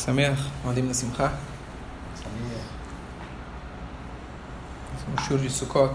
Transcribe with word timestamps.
Sameach, 0.00 0.40
Modim 0.64 0.80
na 0.80 0.94
Simcha. 0.94 1.30
Um 5.12 5.22
shur 5.24 5.38
de 5.38 5.50
Sukkot. 5.50 5.92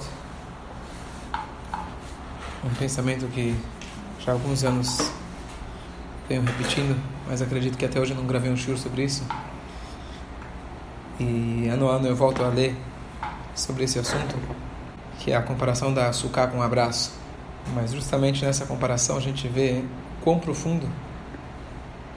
Um 2.64 2.70
pensamento 2.78 3.26
que 3.34 3.56
já 4.20 4.32
há 4.32 4.36
alguns 4.36 4.64
anos 4.64 5.12
venho 6.30 6.44
repetindo, 6.44 6.96
mas 7.28 7.42
acredito 7.42 7.80
que 7.80 7.86
até 7.86 8.00
hoje 8.00 8.12
eu 8.12 8.18
não 8.18 8.28
gravei 8.28 8.52
um 8.52 8.56
shur 8.56 8.78
sobre 8.78 9.06
isso. 9.06 9.26
E 11.20 11.68
ano 11.68 11.90
a 11.90 11.96
ano 11.96 12.08
eu 12.08 12.16
volto 12.16 12.44
a 12.44 12.50
ler 12.50 12.78
sobre 13.56 13.86
esse 13.86 13.98
assunto, 13.98 14.38
que 15.18 15.32
é 15.32 15.36
a 15.36 15.42
comparação 15.42 15.92
da 15.92 16.14
Sukkah 16.14 16.46
com 16.46 16.60
um 16.60 16.62
abraço. 16.62 17.12
Mas 17.74 17.92
justamente 17.92 18.46
nessa 18.46 18.68
comparação 18.68 19.18
a 19.18 19.20
gente 19.20 19.48
vê 19.48 19.84
quão 20.24 20.38
profundo 20.38 20.88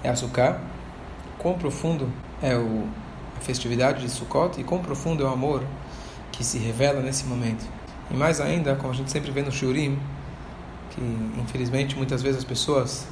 é 0.05 0.11
a 0.11 0.15
Sukkah, 0.15 0.61
quão 1.39 1.55
profundo 1.55 2.11
é 2.43 2.57
o, 2.57 2.85
a 3.37 3.41
festividade 3.41 4.03
de 4.03 4.11
Sukkot 4.11 4.61
e 4.61 4.65
quão 4.65 4.81
profundo 4.81 5.25
é 5.25 5.27
o 5.27 5.33
amor 5.33 5.63
que 6.33 6.45
se 6.45 6.59
revela 6.59 7.01
nesse 7.01 7.25
momento. 7.25 7.65
E 8.11 8.15
mais 8.15 8.41
ainda, 8.41 8.75
como 8.77 8.93
a 8.93 8.97
gente 8.97 9.11
sempre 9.11 9.31
vê 9.31 9.43
no 9.43 9.53
Shurim, 9.53 9.99
que 10.91 11.01
infelizmente 11.41 11.97
muitas 11.97 12.23
vezes 12.23 12.39
as 12.39 12.45
pessoas 12.45 13.07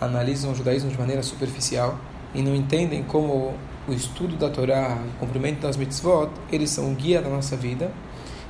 analisam 0.00 0.52
o 0.52 0.54
judaísmo 0.54 0.90
de 0.90 0.98
maneira 0.98 1.22
superficial 1.22 1.98
e 2.34 2.42
não 2.42 2.54
entendem 2.54 3.02
como 3.02 3.54
o 3.86 3.92
estudo 3.92 4.36
da 4.36 4.48
Torá, 4.48 4.98
o 5.16 5.18
cumprimento 5.18 5.60
das 5.60 5.76
mitzvot, 5.76 6.30
eles 6.50 6.70
são 6.70 6.92
o 6.92 6.94
guia 6.94 7.20
da 7.20 7.28
nossa 7.28 7.56
vida, 7.56 7.90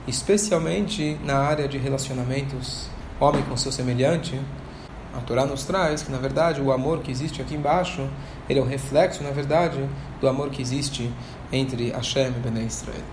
especialmente 0.06 1.19
na 1.25 1.39
área 1.39 1.66
de 1.66 1.78
relacionamentos 1.78 2.89
homem 3.19 3.42
com 3.42 3.56
seu 3.56 3.73
semelhante. 3.73 4.39
A 5.14 5.20
Torá 5.20 5.47
nos 5.47 5.64
traz 5.64 6.02
que, 6.02 6.11
na 6.11 6.19
verdade, 6.19 6.61
o 6.61 6.73
amor 6.73 7.00
que 7.00 7.11
existe 7.11 7.41
aqui 7.41 7.55
embaixo, 7.55 8.09
ele 8.48 8.59
é 8.59 8.62
um 8.62 8.66
reflexo, 8.66 9.23
na 9.23 9.30
verdade, 9.30 9.78
do 10.20 10.28
amor 10.28 10.50
que 10.50 10.60
existe 10.60 11.10
entre 11.52 11.91
Hashem 11.91 12.28
e 12.28 12.30
Bnei 12.30 12.66
Israel. 12.66 13.05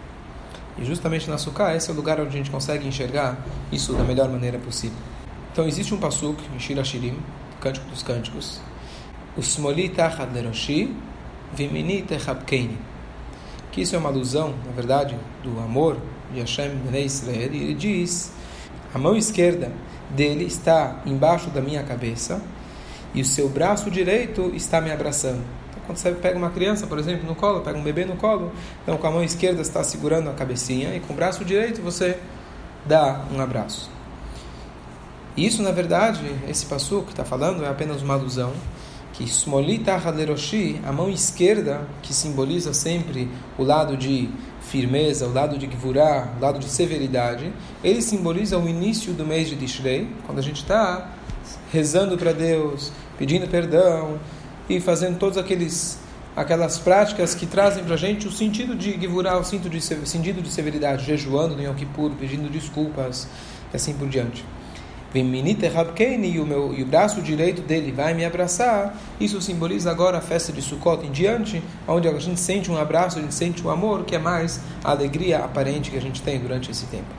E 0.77 0.85
justamente 0.85 1.29
na 1.29 1.37
Sukkah, 1.37 1.75
esse 1.75 1.89
é 1.89 1.93
o 1.93 1.95
lugar 1.95 2.19
onde 2.19 2.29
a 2.29 2.31
gente 2.31 2.49
consegue 2.49 2.87
enxergar 2.87 3.37
isso 3.71 3.93
da 3.93 4.03
melhor 4.03 4.29
maneira 4.29 4.57
possível. 4.57 4.97
Então, 5.51 5.67
existe 5.67 5.93
um 5.93 5.97
pasuk 5.97 6.41
em 6.55 6.59
Shira 6.59 6.83
Shirim, 6.83 7.17
Cântico 7.59 7.89
dos 7.89 8.01
Cânticos, 8.01 8.61
o 9.35 9.41
Smoli 9.41 9.89
Tachad 9.89 10.33
Leroshi, 10.33 10.95
Vimini 11.53 12.01
Techabkeini. 12.01 12.77
Que 13.71 13.81
isso 13.81 13.95
é 13.95 13.99
uma 13.99 14.09
alusão, 14.09 14.53
na 14.65 14.71
verdade, 14.71 15.15
do 15.43 15.59
amor 15.59 15.97
de 16.33 16.39
Hashem 16.39 16.69
Bnei 16.85 17.05
Israel. 17.05 17.53
E 17.53 17.63
ele 17.63 17.73
diz: 17.73 18.31
a 18.93 18.97
mão 18.97 19.15
esquerda 19.15 19.71
dele 20.09 20.45
está 20.45 21.01
embaixo 21.05 21.49
da 21.49 21.61
minha 21.61 21.83
cabeça 21.83 22.41
e 23.13 23.21
o 23.21 23.25
seu 23.25 23.49
braço 23.49 23.89
direito 23.89 24.51
está 24.55 24.79
me 24.79 24.91
abraçando. 24.91 25.41
Então, 25.69 25.83
quando 25.85 25.97
você 25.97 26.11
pega 26.11 26.37
uma 26.37 26.49
criança, 26.49 26.87
por 26.87 26.99
exemplo, 26.99 27.27
no 27.27 27.35
colo, 27.35 27.61
pega 27.61 27.77
um 27.77 27.83
bebê 27.83 28.05
no 28.05 28.15
colo, 28.15 28.51
então 28.83 28.97
com 28.97 29.07
a 29.07 29.11
mão 29.11 29.23
esquerda 29.23 29.61
está 29.61 29.83
segurando 29.83 30.29
a 30.29 30.33
cabecinha 30.33 30.95
e 30.95 30.99
com 30.99 31.13
o 31.13 31.15
braço 31.15 31.43
direito 31.43 31.81
você 31.81 32.17
dá 32.85 33.21
um 33.33 33.41
abraço. 33.41 33.89
Isso, 35.35 35.61
na 35.61 35.71
verdade, 35.71 36.35
esse 36.47 36.65
passo 36.65 37.01
que 37.03 37.11
está 37.11 37.23
falando 37.23 37.63
é 37.63 37.69
apenas 37.69 38.01
uma 38.01 38.13
alusão 38.13 38.51
que 39.13 39.25
Smolita 39.25 39.95
Haleroshi, 39.95 40.79
a 40.85 40.93
mão 40.93 41.09
esquerda, 41.09 41.87
que 42.01 42.13
simboliza 42.13 42.73
sempre 42.73 43.29
o 43.57 43.63
lado 43.63 43.97
de 43.97 44.29
firmeza, 44.61 45.27
o 45.27 45.33
lado 45.33 45.57
de 45.57 45.67
Gvurah, 45.67 46.29
o 46.37 46.41
lado 46.41 46.57
de 46.57 46.69
severidade, 46.69 47.51
ele 47.83 48.01
simboliza 48.01 48.57
o 48.57 48.69
início 48.69 49.13
do 49.13 49.25
mês 49.25 49.49
de 49.49 49.57
Tishrei, 49.57 50.07
quando 50.25 50.39
a 50.39 50.41
gente 50.41 50.61
está 50.61 51.09
rezando 51.71 52.17
para 52.17 52.31
Deus, 52.31 52.91
pedindo 53.17 53.47
perdão 53.47 54.19
e 54.69 54.79
fazendo 54.79 55.17
todos 55.17 55.37
aqueles 55.37 55.99
aquelas 56.35 56.79
práticas 56.79 57.35
que 57.35 57.45
trazem 57.45 57.83
para 57.83 57.95
a 57.95 57.97
gente 57.97 58.25
o 58.27 58.31
sentido 58.31 58.73
de 58.73 58.93
Gvurah, 58.93 59.39
o 59.39 59.43
sentido 59.43 59.69
de, 59.69 59.81
sentido 59.81 60.41
de 60.41 60.49
severidade, 60.49 61.05
jejuando 61.05 61.55
no 61.55 61.61
Yom 61.61 61.73
Kippur, 61.73 62.11
pedindo 62.11 62.49
desculpas 62.49 63.27
e 63.73 63.75
assim 63.75 63.93
por 63.93 64.07
diante. 64.07 64.45
E 65.13 66.39
o, 66.39 66.45
meu, 66.45 66.73
e 66.73 66.83
o 66.83 66.85
braço 66.85 67.19
direito 67.21 67.63
dele 67.63 67.91
vai 67.91 68.13
me 68.13 68.23
abraçar. 68.23 68.95
Isso 69.19 69.41
simboliza 69.41 69.89
agora 69.89 70.19
a 70.19 70.21
festa 70.21 70.53
de 70.53 70.61
Sukkot 70.61 71.03
em 71.05 71.11
diante, 71.11 71.63
onde 71.87 72.07
a 72.07 72.19
gente 72.19 72.39
sente 72.39 72.69
um 72.69 72.77
abraço, 72.77 73.17
a 73.17 73.21
gente 73.21 73.33
sente 73.33 73.63
o 73.63 73.67
um 73.67 73.71
amor, 73.71 74.05
que 74.05 74.15
é 74.15 74.19
mais 74.19 74.61
a 74.83 74.91
alegria 74.91 75.39
aparente 75.39 75.89
que 75.89 75.97
a 75.97 76.01
gente 76.01 76.21
tem 76.21 76.39
durante 76.39 76.69
esse 76.69 76.85
tempo. 76.85 77.11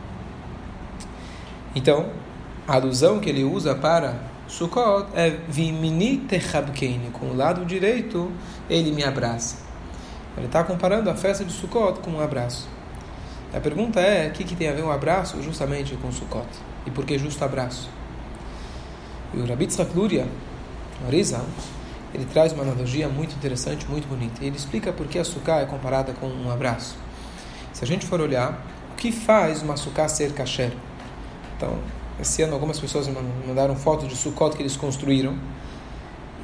Então, 1.74 2.06
a 2.70 2.74
alusão 2.74 3.18
que 3.18 3.28
ele 3.28 3.42
usa 3.42 3.74
para 3.74 4.14
Sukkot 4.46 5.08
é 5.16 5.30
Vimini 5.48 6.18
Techabkeini, 6.18 7.10
com 7.10 7.26
o 7.26 7.36
lado 7.36 7.64
direito 7.64 8.30
ele 8.68 8.92
me 8.92 9.02
abraça. 9.02 9.56
Ele 10.36 10.46
está 10.46 10.62
comparando 10.62 11.10
a 11.10 11.16
festa 11.16 11.44
de 11.44 11.52
Sukkot 11.52 11.98
com 11.98 12.12
um 12.12 12.20
abraço. 12.20 12.68
A 13.52 13.58
pergunta 13.58 13.98
é: 13.98 14.28
o 14.28 14.30
que, 14.30 14.44
que 14.44 14.54
tem 14.54 14.68
a 14.68 14.72
ver 14.72 14.84
um 14.84 14.90
abraço 14.92 15.42
justamente 15.42 15.96
com 15.96 16.12
Sukkot? 16.12 16.46
E 16.86 16.92
por 16.92 17.04
que 17.04 17.18
justo 17.18 17.44
abraço? 17.44 17.90
E 19.34 19.40
o 19.40 19.46
Rabbi 19.48 19.66
Tzchak 19.66 19.92
Luria, 19.92 20.28
Arizal, 21.04 21.44
ele 22.14 22.24
traz 22.24 22.52
uma 22.52 22.62
analogia 22.62 23.08
muito 23.08 23.34
interessante, 23.34 23.84
muito 23.88 24.06
bonita. 24.06 24.44
Ele 24.44 24.56
explica 24.56 24.92
por 24.92 25.08
que 25.08 25.18
a 25.18 25.24
sukkah 25.24 25.62
é 25.62 25.66
comparada 25.66 26.12
com 26.12 26.28
um 26.28 26.48
abraço. 26.48 26.96
Se 27.72 27.82
a 27.82 27.86
gente 27.86 28.06
for 28.06 28.20
olhar, 28.20 28.64
o 28.92 28.94
que 28.94 29.10
faz 29.10 29.60
uma 29.60 29.76
sukkah 29.76 30.06
ser 30.06 30.32
kasher? 30.34 30.72
Então, 31.56 31.76
esse 32.20 32.42
ano 32.42 32.54
algumas 32.54 32.78
pessoas 32.78 33.08
mandaram 33.46 33.74
fotos 33.76 34.08
de 34.08 34.16
sukkot 34.16 34.56
que 34.56 34.62
eles 34.62 34.76
construíram. 34.76 35.36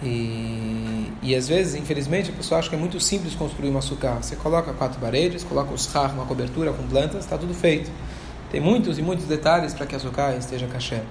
E, 0.03 1.10
e 1.22 1.34
às 1.34 1.48
vezes, 1.48 1.75
infelizmente, 1.75 2.31
a 2.31 2.34
pessoa 2.34 2.59
acha 2.59 2.69
que 2.69 2.75
é 2.75 2.78
muito 2.78 3.00
simples 3.00 3.34
construir 3.34 3.70
uma 3.70 3.81
sukkah. 3.81 4.19
Você 4.20 4.37
coloca 4.37 4.72
quatro 4.72 5.00
paredes, 5.00 5.42
coloca 5.42 5.72
os 5.72 5.94
har, 5.94 6.12
uma 6.12 6.26
cobertura 6.26 6.72
com 6.72 6.87
plantas, 6.87 7.25
está 7.25 7.38
tudo 7.38 7.54
feito. 7.54 7.91
Tem 8.50 8.60
muitos 8.60 8.98
e 8.98 9.03
muitos 9.03 9.26
detalhes 9.26 9.75
para 9.75 9.87
que 9.87 9.97
a 9.97 9.98
sukkah 9.98 10.37
esteja 10.37 10.66
kasher. 10.66 11.03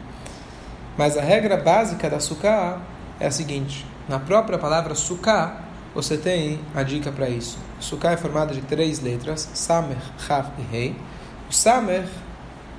Mas 0.98 1.18
a 1.18 1.22
regra 1.22 1.58
básica 1.58 2.10
da 2.10 2.20
sukkah 2.20 2.82
é 3.20 3.28
a 3.28 3.32
seguinte: 3.32 3.86
na 4.08 4.20
própria 4.20 4.58
palavra 4.58 4.96
sukkah, 4.96 5.62
você 5.94 6.18
tem 6.18 6.60
a 6.74 6.84
dica 6.84 7.12
para 7.12 7.28
isso. 7.30 7.58
Sukkah 7.80 8.12
é 8.12 8.18
formada 8.18 8.54
de 8.54 8.62
três 8.62 9.02
letras: 9.02 9.50
Samer, 9.54 9.98
Chav 10.18 10.52
e 10.58 10.62
Rei. 10.62 10.96
O 11.50 11.54
Samer, 11.54 12.08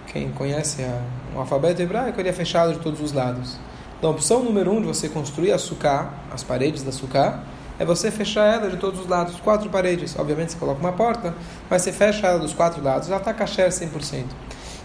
quem 0.06 0.30
conhece 0.30 0.82
a, 0.82 1.00
o 1.36 1.40
alfabeto 1.40 1.82
hebraico, 1.82 2.20
ele 2.20 2.28
é 2.28 2.32
fechado 2.32 2.72
de 2.72 2.78
todos 2.78 3.00
os 3.00 3.12
lados. 3.12 3.58
Então, 3.98 4.10
a 4.10 4.12
opção 4.12 4.42
número 4.42 4.72
um 4.72 4.80
de 4.80 4.86
você 4.86 5.08
construir 5.08 5.52
a 5.52 5.58
sukkah, 5.58 6.10
as 6.32 6.42
paredes 6.42 6.82
da 6.82 6.92
sukkah, 6.92 7.40
é 7.78 7.84
você 7.84 8.10
fechar 8.10 8.46
ela 8.46 8.70
de 8.70 8.76
todos 8.76 9.00
os 9.00 9.06
lados, 9.06 9.38
quatro 9.40 9.68
paredes. 9.68 10.18
Obviamente 10.18 10.52
você 10.52 10.58
coloca 10.58 10.80
uma 10.80 10.92
porta, 10.92 11.34
mas 11.68 11.82
você 11.82 11.92
fecha 11.92 12.26
ela 12.26 12.38
dos 12.38 12.52
quatro 12.52 12.82
lados, 12.82 13.08
ela 13.08 13.18
está 13.18 13.32
kasher 13.32 13.68
100%. 13.68 14.24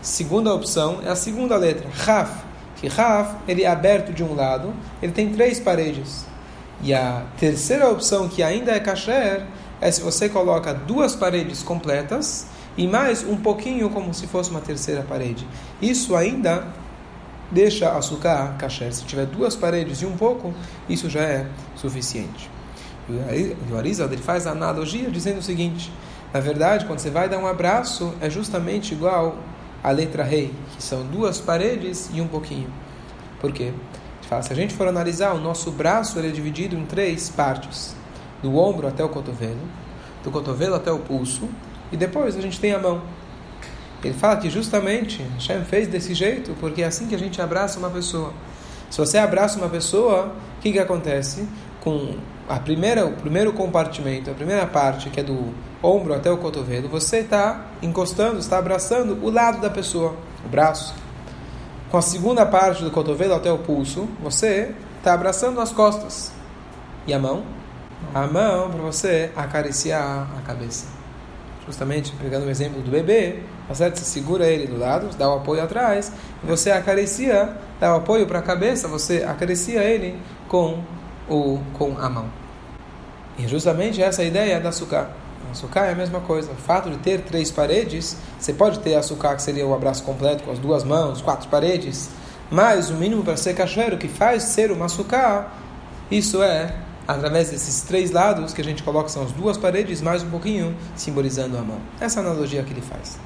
Segunda 0.01 0.53
opção 0.53 0.99
é 1.05 1.09
a 1.09 1.15
segunda 1.15 1.55
letra, 1.55 1.87
Raf, 1.93 2.43
que 2.75 2.87
Raf 2.87 3.35
ele 3.47 3.63
é 3.63 3.67
aberto 3.67 4.11
de 4.11 4.23
um 4.23 4.33
lado, 4.33 4.73
ele 5.01 5.11
tem 5.11 5.31
três 5.31 5.59
paredes. 5.59 6.25
E 6.83 6.93
a 6.93 7.23
terceira 7.37 7.89
opção, 7.89 8.27
que 8.27 8.41
ainda 8.41 8.71
é 8.71 8.79
kasher, 8.79 9.45
é 9.79 9.91
se 9.91 10.01
você 10.01 10.27
coloca 10.27 10.73
duas 10.73 11.15
paredes 11.15 11.61
completas 11.61 12.47
e 12.77 12.87
mais 12.87 13.23
um 13.23 13.37
pouquinho 13.37 13.89
como 13.89 14.13
se 14.13 14.27
fosse 14.27 14.49
uma 14.49 14.61
terceira 14.61 15.03
parede. 15.03 15.47
Isso 15.81 16.15
ainda 16.15 16.67
deixa 17.51 17.91
açúcar 17.91 18.55
kasher. 18.57 18.93
Se 18.93 19.03
tiver 19.03 19.25
duas 19.25 19.55
paredes 19.55 20.01
e 20.01 20.05
um 20.05 20.15
pouco, 20.15 20.53
isso 20.87 21.09
já 21.09 21.21
é 21.21 21.47
suficiente. 21.75 22.49
E 23.09 23.55
o 23.71 23.77
Arizal 23.77 24.07
ele 24.07 24.21
faz 24.21 24.47
a 24.47 24.51
analogia 24.51 25.09
dizendo 25.11 25.39
o 25.39 25.43
seguinte: 25.43 25.91
na 26.33 26.39
verdade, 26.39 26.85
quando 26.85 26.99
você 26.99 27.09
vai 27.09 27.27
dar 27.27 27.39
um 27.39 27.47
abraço, 27.47 28.13
é 28.21 28.29
justamente 28.29 28.93
igual 28.93 29.37
a 29.83 29.91
letra 29.91 30.23
rei, 30.23 30.53
que 30.75 30.83
são 30.83 31.05
duas 31.05 31.41
paredes 31.41 32.09
e 32.13 32.21
um 32.21 32.27
pouquinho. 32.27 32.71
Por 33.39 33.51
quê? 33.51 33.73
Se 34.41 34.53
a 34.53 34.55
gente 34.55 34.73
for 34.73 34.87
analisar, 34.87 35.33
o 35.33 35.41
nosso 35.41 35.71
braço 35.71 36.17
ele 36.17 36.29
é 36.29 36.31
dividido 36.31 36.77
em 36.77 36.85
três 36.85 37.29
partes: 37.29 37.93
do 38.41 38.55
ombro 38.55 38.87
até 38.87 39.03
o 39.03 39.09
cotovelo, 39.09 39.59
do 40.23 40.31
cotovelo 40.31 40.75
até 40.75 40.89
o 40.89 40.99
pulso, 40.99 41.49
e 41.91 41.97
depois 41.97 42.37
a 42.37 42.41
gente 42.41 42.59
tem 42.59 42.73
a 42.73 42.79
mão. 42.79 43.01
Ele 44.03 44.13
fala 44.13 44.37
que 44.37 44.49
justamente 44.49 45.21
Hashem 45.35 45.63
fez 45.63 45.87
desse 45.87 46.13
jeito 46.13 46.55
porque 46.59 46.81
é 46.81 46.85
assim 46.85 47.07
que 47.07 47.15
a 47.15 47.19
gente 47.19 47.41
abraça 47.41 47.77
uma 47.77 47.89
pessoa. 47.89 48.33
Se 48.89 48.97
você 48.97 49.17
abraça 49.17 49.57
uma 49.57 49.69
pessoa, 49.69 50.33
o 50.57 50.61
que, 50.61 50.71
que 50.71 50.79
acontece? 50.79 51.47
Com 51.79 52.15
a 52.49 52.59
primeira, 52.59 53.05
o 53.05 53.13
primeiro 53.13 53.53
compartimento, 53.53 54.29
a 54.29 54.33
primeira 54.33 54.65
parte, 54.65 55.09
que 55.09 55.19
é 55.19 55.23
do 55.23 55.53
ombro 55.81 56.13
até 56.13 56.29
o 56.29 56.37
cotovelo, 56.37 56.89
você 56.89 57.19
está 57.19 57.67
encostando, 57.81 58.39
está 58.39 58.57
abraçando 58.57 59.17
o 59.23 59.29
lado 59.29 59.61
da 59.61 59.69
pessoa, 59.69 60.15
o 60.45 60.49
braço. 60.49 60.93
Com 61.89 61.97
a 61.97 62.01
segunda 62.01 62.45
parte 62.45 62.83
do 62.83 62.91
cotovelo 62.91 63.33
até 63.33 63.51
o 63.51 63.59
pulso, 63.59 64.07
você 64.21 64.73
está 64.97 65.13
abraçando 65.13 65.61
as 65.61 65.71
costas. 65.71 66.31
E 67.07 67.13
a 67.13 67.19
mão? 67.19 67.43
A 68.13 68.27
mão 68.27 68.69
para 68.69 68.81
você 68.81 69.31
acariciar 69.35 70.27
a 70.37 70.41
cabeça. 70.41 71.00
Justamente 71.65 72.11
pegando 72.19 72.45
o 72.47 72.49
exemplo 72.49 72.81
do 72.81 72.89
bebê, 72.89 73.39
tá 73.67 73.75
certo? 73.75 73.97
Você 73.97 74.05
segura 74.05 74.47
ele 74.47 74.67
do 74.67 74.77
lado, 74.77 75.09
dá 75.15 75.29
o 75.29 75.37
apoio 75.37 75.63
atrás, 75.63 76.11
você 76.43 76.71
acaricia, 76.71 77.55
dá 77.79 77.93
o 77.93 77.97
apoio 77.97 78.25
para 78.25 78.39
a 78.39 78.41
cabeça, 78.41 78.87
você 78.87 79.23
acaricia 79.23 79.83
ele 79.83 80.19
com, 80.47 80.83
o, 81.29 81.59
com 81.73 81.97
a 81.99 82.09
mão. 82.09 82.25
E 83.37 83.47
justamente 83.47 84.01
essa 84.01 84.21
é 84.21 84.25
a 84.25 84.27
ideia 84.27 84.59
da 84.59 84.69
açúcar. 84.69 85.09
Açúcar 85.51 85.85
é 85.85 85.91
a 85.91 85.95
mesma 85.95 86.19
coisa. 86.21 86.51
O 86.51 86.55
fato 86.55 86.89
de 86.89 86.97
ter 86.97 87.21
três 87.21 87.51
paredes, 87.51 88.17
você 88.39 88.53
pode 88.53 88.79
ter 88.79 88.95
açúcar 88.95 89.35
que 89.35 89.41
seria 89.41 89.65
o 89.67 89.73
abraço 89.73 90.03
completo 90.03 90.43
com 90.43 90.51
as 90.51 90.59
duas 90.59 90.83
mãos, 90.83 91.21
quatro 91.21 91.49
paredes, 91.49 92.09
mas 92.49 92.89
o 92.89 92.93
mínimo 92.93 93.23
para 93.23 93.37
ser 93.37 93.53
cachoeiro 93.53 93.97
que 93.97 94.07
faz 94.07 94.43
ser 94.43 94.71
uma 94.71 94.85
açúcar, 94.85 95.51
isso 96.09 96.41
é 96.41 96.73
através 97.11 97.49
desses 97.49 97.81
três 97.81 98.11
lados 98.11 98.53
que 98.53 98.61
a 98.61 98.63
gente 98.63 98.83
coloca 98.83 99.09
são 99.09 99.23
as 99.23 99.31
duas 99.31 99.57
paredes 99.57 100.01
mais 100.01 100.23
um 100.23 100.29
pouquinho 100.29 100.75
simbolizando 100.95 101.57
a 101.57 101.61
mão. 101.61 101.79
Essa 101.99 102.19
é 102.19 102.23
analogia 102.23 102.63
que 102.63 102.71
ele 102.71 102.81
faz. 102.81 103.19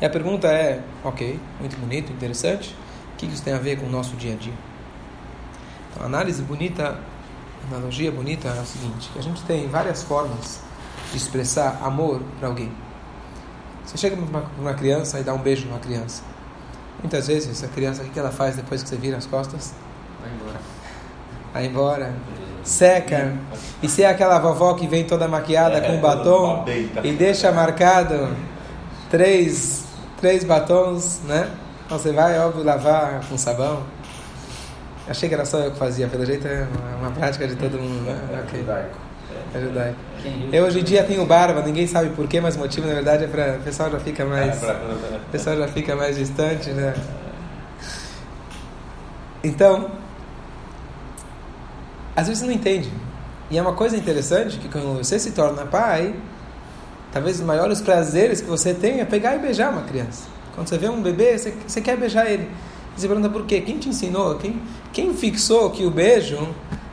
E 0.00 0.04
a 0.04 0.10
pergunta 0.10 0.48
é, 0.48 0.82
ok, 1.04 1.38
muito 1.58 1.76
bonito, 1.76 2.12
interessante. 2.12 2.74
O 3.12 3.16
que 3.16 3.26
isso 3.26 3.42
tem 3.42 3.52
a 3.52 3.58
ver 3.58 3.78
com 3.78 3.86
o 3.86 3.90
nosso 3.90 4.16
dia 4.16 4.32
a 4.32 4.36
dia? 4.36 4.54
Então, 5.92 6.06
análise 6.06 6.42
bonita 6.42 6.98
analogia 7.68 8.10
bonita 8.10 8.48
é 8.48 8.60
o 8.60 8.66
seguinte, 8.66 9.10
que 9.12 9.18
a 9.18 9.22
gente 9.22 9.42
tem 9.44 9.68
várias 9.68 10.02
formas 10.02 10.60
de 11.10 11.16
expressar 11.16 11.80
amor 11.82 12.22
para 12.38 12.48
alguém. 12.48 12.72
Você 13.84 13.96
chega 13.96 14.16
para 14.16 14.44
uma 14.58 14.74
criança 14.74 15.18
e 15.20 15.22
dá 15.22 15.34
um 15.34 15.38
beijo 15.38 15.66
numa 15.66 15.78
criança. 15.78 16.22
Muitas 17.00 17.26
vezes 17.26 17.62
a 17.64 17.68
criança, 17.68 18.02
o 18.02 18.10
que 18.10 18.18
ela 18.18 18.30
faz 18.30 18.56
depois 18.56 18.82
que 18.82 18.88
você 18.88 18.96
vira 18.96 19.16
as 19.16 19.26
costas? 19.26 19.74
Vai 20.20 20.30
embora. 20.32 20.79
Vai 21.52 21.66
embora. 21.66 22.12
Seca. 22.62 23.32
E 23.82 23.88
se 23.88 24.02
é 24.02 24.08
aquela 24.08 24.38
vovó 24.38 24.74
que 24.74 24.86
vem 24.86 25.04
toda 25.04 25.26
maquiada 25.26 25.78
é, 25.78 25.80
com 25.80 25.96
batom 25.98 26.64
e 27.02 27.12
deixa 27.12 27.50
marcado 27.50 28.28
três, 29.10 29.84
três 30.20 30.44
batons, 30.44 31.20
né? 31.24 31.48
Então 31.86 31.98
você 31.98 32.12
vai, 32.12 32.38
óbvio, 32.38 32.62
lavar 32.62 33.20
com 33.28 33.36
sabão. 33.36 33.82
Achei 35.08 35.28
que 35.28 35.34
era 35.34 35.44
só 35.44 35.58
eu 35.58 35.72
que 35.72 35.78
fazia, 35.78 36.06
pelo 36.06 36.24
jeito 36.24 36.46
é 36.46 36.66
uma 37.00 37.10
prática 37.10 37.48
de 37.48 37.56
todo 37.56 37.78
mundo, 37.78 38.04
né? 38.04 38.16
É 38.32 38.40
okay. 38.42 38.60
judaico. 38.60 38.98
É 39.52 39.60
judaico. 39.60 39.96
Eu 40.52 40.64
hoje 40.64 40.80
em 40.80 40.84
dia 40.84 41.02
tenho 41.02 41.26
barba, 41.26 41.62
ninguém 41.62 41.86
sabe 41.86 42.10
porquê, 42.10 42.40
mas 42.40 42.54
o 42.54 42.60
motivo 42.60 42.86
na 42.86 42.94
verdade 42.94 43.24
é 43.24 43.26
para 43.26 43.56
o 43.56 43.62
pessoal 43.62 43.90
já 43.90 43.98
fica 43.98 44.24
mais. 44.24 44.62
É, 44.62 44.72
o 44.72 45.30
pessoal 45.32 45.56
já 45.56 45.66
fica 45.66 45.96
mais 45.96 46.16
distante, 46.16 46.70
né? 46.70 46.94
Então, 49.42 49.90
às 52.20 52.28
vezes 52.28 52.42
não 52.42 52.52
entende. 52.52 52.90
E 53.50 53.58
é 53.58 53.62
uma 53.62 53.72
coisa 53.72 53.96
interessante 53.96 54.58
que 54.58 54.68
quando 54.68 54.98
você 54.98 55.18
se 55.18 55.32
torna 55.32 55.64
pai, 55.64 56.14
talvez 57.12 57.40
os 57.40 57.46
maiores 57.46 57.80
prazeres 57.80 58.40
que 58.40 58.48
você 58.48 58.74
tem 58.74 59.00
é 59.00 59.04
pegar 59.04 59.34
e 59.36 59.38
beijar 59.38 59.72
uma 59.72 59.82
criança. 59.82 60.24
Quando 60.54 60.68
você 60.68 60.76
vê 60.76 60.88
um 60.88 61.00
bebê, 61.00 61.36
você, 61.36 61.54
você 61.66 61.80
quer 61.80 61.96
beijar 61.96 62.30
ele. 62.30 62.48
Você 62.96 63.08
pergunta 63.08 63.30
por 63.30 63.46
quê? 63.46 63.60
Quem 63.62 63.78
te 63.78 63.88
ensinou? 63.88 64.36
Quem, 64.36 64.60
quem 64.92 65.14
fixou 65.14 65.70
que 65.70 65.84
o 65.84 65.90
beijo 65.90 66.46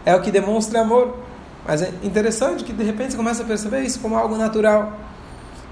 é 0.06 0.16
o 0.16 0.22
que 0.22 0.32
demonstra 0.32 0.82
amor? 0.82 1.18
Mas 1.68 1.82
é 1.82 1.92
interessante 2.02 2.64
que 2.64 2.72
de 2.72 2.84
repente 2.84 3.12
você 3.12 3.18
começa 3.18 3.44
a 3.44 3.46
perceber 3.46 3.82
isso 3.82 4.00
como 4.00 4.16
algo 4.16 4.38
natural. 4.38 4.98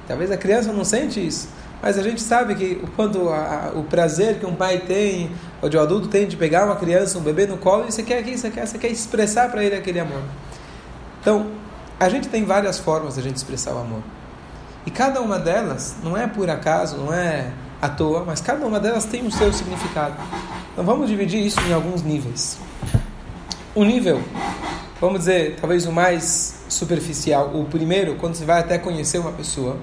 Talvez 0.05 0.29
a 0.29 0.37
criança 0.37 0.73
não 0.73 0.83
sente 0.83 1.25
isso, 1.25 1.47
mas 1.85 1.99
a 1.99 2.01
gente 2.01 2.19
sabe 2.19 2.55
que 2.55 2.81
quando 2.95 3.29
a, 3.29 3.71
o 3.75 3.83
prazer 3.83 4.39
que 4.39 4.45
um 4.47 4.55
pai 4.55 4.79
tem, 4.79 5.29
ou 5.61 5.69
de 5.69 5.77
um 5.77 5.81
adulto 5.81 6.07
tem 6.07 6.25
de 6.25 6.35
pegar 6.35 6.65
uma 6.65 6.75
criança, 6.77 7.19
um 7.19 7.21
bebê 7.21 7.45
no 7.45 7.57
colo, 7.57 7.83
você 7.83 8.01
quer 8.01 8.17
aqui, 8.17 8.35
você 8.35 8.49
quer, 8.49 8.65
você 8.65 8.79
quer 8.79 8.87
expressar 8.87 9.51
para 9.51 9.63
ele 9.63 9.75
aquele 9.75 9.99
amor. 9.99 10.23
Então, 11.21 11.51
a 11.99 12.09
gente 12.09 12.27
tem 12.27 12.43
várias 12.43 12.79
formas 12.79 13.13
de 13.13 13.19
a 13.19 13.23
gente 13.23 13.35
expressar 13.35 13.75
o 13.75 13.77
amor. 13.77 14.01
E 14.83 14.89
cada 14.89 15.21
uma 15.21 15.37
delas 15.37 15.95
não 16.03 16.17
é 16.17 16.25
por 16.25 16.49
acaso, 16.49 16.97
não 16.97 17.13
é 17.13 17.51
à 17.79 17.87
toa, 17.87 18.23
mas 18.25 18.41
cada 18.41 18.65
uma 18.65 18.79
delas 18.79 19.05
tem 19.05 19.23
o 19.23 19.31
seu 19.31 19.53
significado. 19.53 20.15
Então 20.73 20.83
vamos 20.83 21.07
dividir 21.07 21.45
isso 21.45 21.61
em 21.69 21.71
alguns 21.73 22.01
níveis. 22.01 22.57
O 23.75 23.83
nível, 23.83 24.23
vamos 24.99 25.19
dizer, 25.19 25.57
talvez 25.61 25.85
o 25.85 25.91
mais 25.91 26.63
superficial, 26.67 27.51
o 27.53 27.65
primeiro, 27.65 28.15
quando 28.15 28.33
você 28.33 28.43
vai 28.43 28.59
até 28.59 28.79
conhecer 28.79 29.19
uma 29.19 29.31
pessoa. 29.31 29.77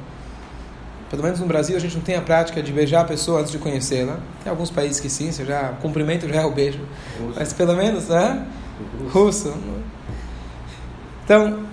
Pelo 1.13 1.23
menos 1.23 1.39
no 1.41 1.47
Brasil 1.47 1.77
a 1.77 1.79
gente 1.79 1.95
não 1.95 2.03
tem 2.03 2.17
a 2.17 2.23
prática 2.23 2.63
de 2.63 2.73
beijar 2.73 3.03
a 3.03 3.05
pessoa 3.05 3.41
antes 3.41 3.53
de 3.53 3.59
conhecê-la. 3.59 4.17
Tem 4.43 4.51
alguns 4.51 4.71
países 4.71 4.99
que 4.99 5.11
sim, 5.11 5.31
você 5.31 5.45
já 5.45 5.75
cumprimento 5.83 6.27
já 6.27 6.41
é 6.41 6.47
o 6.47 6.51
beijo. 6.51 6.81
Russo. 7.21 7.35
Mas 7.39 7.53
pelo 7.53 7.77
menos, 7.77 8.09
né? 8.09 8.47
Russo. 9.13 9.51
Russo. 9.51 9.55
Então, 11.23 11.67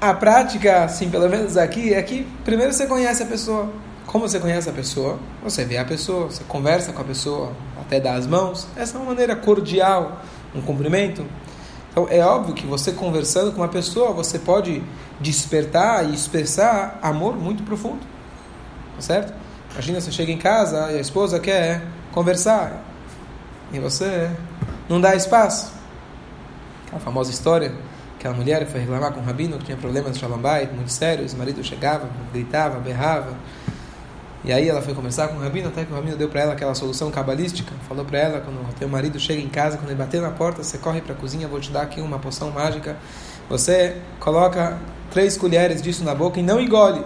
a 0.00 0.14
prática, 0.14 0.84
assim, 0.84 1.10
pelo 1.10 1.28
menos 1.28 1.58
aqui, 1.58 1.92
é 1.92 2.02
que 2.02 2.26
primeiro 2.46 2.72
você 2.72 2.86
conhece 2.86 3.22
a 3.22 3.26
pessoa. 3.26 3.70
Como 4.06 4.26
você 4.26 4.40
conhece 4.40 4.70
a 4.70 4.72
pessoa? 4.72 5.18
Você 5.44 5.66
vê 5.66 5.76
a 5.76 5.84
pessoa, 5.84 6.30
você 6.30 6.42
conversa 6.44 6.94
com 6.94 7.02
a 7.02 7.04
pessoa, 7.04 7.52
até 7.78 8.00
dar 8.00 8.14
as 8.14 8.26
mãos. 8.26 8.66
Essa 8.74 8.96
é 8.96 9.00
uma 9.02 9.10
maneira 9.10 9.36
cordial, 9.36 10.22
um 10.54 10.62
cumprimento. 10.62 11.26
Então 11.90 12.06
é 12.08 12.24
óbvio 12.24 12.54
que 12.54 12.66
você 12.66 12.90
conversando 12.90 13.52
com 13.52 13.60
uma 13.60 13.68
pessoa, 13.68 14.12
você 14.12 14.38
pode 14.38 14.82
despertar 15.20 16.08
e 16.08 16.14
expressar 16.14 16.98
amor 17.02 17.36
muito 17.36 17.62
profundo. 17.62 18.15
Tá 18.96 19.00
certo? 19.00 19.32
Imagina 19.72 20.00
você 20.00 20.10
chega 20.10 20.32
em 20.32 20.38
casa 20.38 20.90
e 20.92 20.98
a 20.98 21.00
esposa 21.00 21.38
quer 21.38 21.82
conversar 22.12 22.82
e 23.72 23.78
você 23.78 24.30
não 24.88 25.00
dá 25.00 25.14
espaço. 25.14 25.72
Aquela 26.86 27.00
famosa 27.00 27.30
história 27.30 27.72
aquela 28.26 28.34
mulher 28.34 28.66
foi 28.66 28.80
reclamar 28.80 29.12
com 29.12 29.20
o 29.20 29.22
rabino 29.22 29.58
que 29.58 29.66
tinha 29.66 29.76
problemas 29.76 30.12
de 30.12 30.18
shalom 30.18 30.40
muito 30.74 30.90
sérios, 30.90 31.32
o 31.32 31.36
marido 31.36 31.62
chegava, 31.62 32.08
gritava, 32.32 32.78
berrava. 32.80 33.34
E 34.44 34.52
aí 34.52 34.68
ela 34.68 34.80
foi 34.80 34.94
conversar 34.94 35.28
com 35.28 35.36
o 35.36 35.40
rabino, 35.40 35.68
até 35.68 35.84
que 35.84 35.92
o 35.92 35.94
rabino 35.94 36.16
deu 36.16 36.28
para 36.28 36.42
ela 36.42 36.52
aquela 36.52 36.74
solução 36.74 37.10
cabalística. 37.10 37.72
Falou 37.88 38.04
para 38.04 38.18
ela, 38.18 38.40
quando 38.40 38.58
o 38.58 38.72
teu 38.78 38.88
marido 38.88 39.18
chega 39.18 39.40
em 39.40 39.48
casa, 39.48 39.76
quando 39.76 39.90
ele 39.90 39.98
bater 39.98 40.20
na 40.20 40.30
porta, 40.30 40.62
você 40.62 40.78
corre 40.78 41.00
para 41.00 41.14
a 41.14 41.16
cozinha, 41.16 41.48
vou 41.48 41.58
te 41.58 41.70
dar 41.72 41.82
aqui 41.82 42.00
uma 42.00 42.18
poção 42.18 42.50
mágica. 42.50 42.96
Você 43.48 43.96
coloca 44.20 44.78
três 45.10 45.36
colheres 45.36 45.82
disso 45.82 46.04
na 46.04 46.14
boca 46.14 46.38
e 46.38 46.42
não 46.42 46.60
engole. 46.60 47.04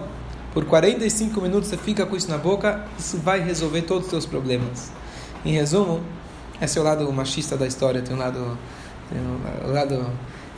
Por 0.53 0.65
45 0.65 1.39
minutos 1.39 1.69
você 1.69 1.77
fica 1.77 2.05
com 2.05 2.15
isso 2.15 2.29
na 2.29 2.37
boca, 2.37 2.83
isso 2.99 3.17
vai 3.17 3.39
resolver 3.39 3.83
todos 3.83 4.05
os 4.05 4.09
seus 4.09 4.25
problemas. 4.25 4.91
Em 5.45 5.53
resumo, 5.53 6.01
esse 6.61 6.77
é 6.77 6.81
o 6.81 6.83
lado 6.83 7.11
machista 7.13 7.55
da 7.55 7.65
história, 7.65 8.01
tem 8.01 8.15
um 8.15 8.19
lado, 8.19 8.57
tem 9.09 9.19
um 9.19 9.71
lado 9.71 10.05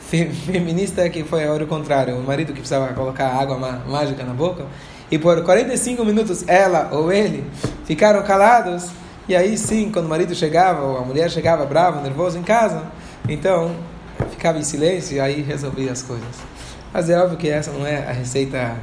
feminista 0.00 1.08
que 1.08 1.22
foi 1.22 1.46
o 1.46 1.66
contrário, 1.66 2.16
o 2.16 2.22
marido 2.24 2.48
que 2.48 2.58
precisava 2.58 2.92
colocar 2.92 3.28
água 3.28 3.56
mágica 3.86 4.24
na 4.24 4.34
boca 4.34 4.66
e 5.10 5.18
por 5.18 5.42
45 5.44 6.04
minutos 6.04 6.44
ela 6.48 6.88
ou 6.92 7.12
ele 7.12 7.44
ficaram 7.84 8.22
calados, 8.24 8.88
e 9.28 9.36
aí 9.36 9.56
sim, 9.56 9.90
quando 9.92 10.06
o 10.06 10.08
marido 10.08 10.34
chegava, 10.34 10.82
ou 10.82 10.98
a 10.98 11.02
mulher 11.02 11.30
chegava 11.30 11.64
brava, 11.64 12.00
nervosa 12.00 12.36
em 12.38 12.42
casa, 12.42 12.82
então 13.28 13.76
ficava 14.30 14.58
em 14.58 14.64
silêncio 14.64 15.16
e 15.16 15.20
aí 15.20 15.40
resolvia 15.40 15.92
as 15.92 16.02
coisas. 16.02 16.36
Mas 16.92 17.08
é 17.08 17.18
óbvio 17.18 17.38
que 17.38 17.48
essa 17.48 17.70
não 17.70 17.86
é 17.86 17.98
a 17.98 18.12
receita 18.12 18.76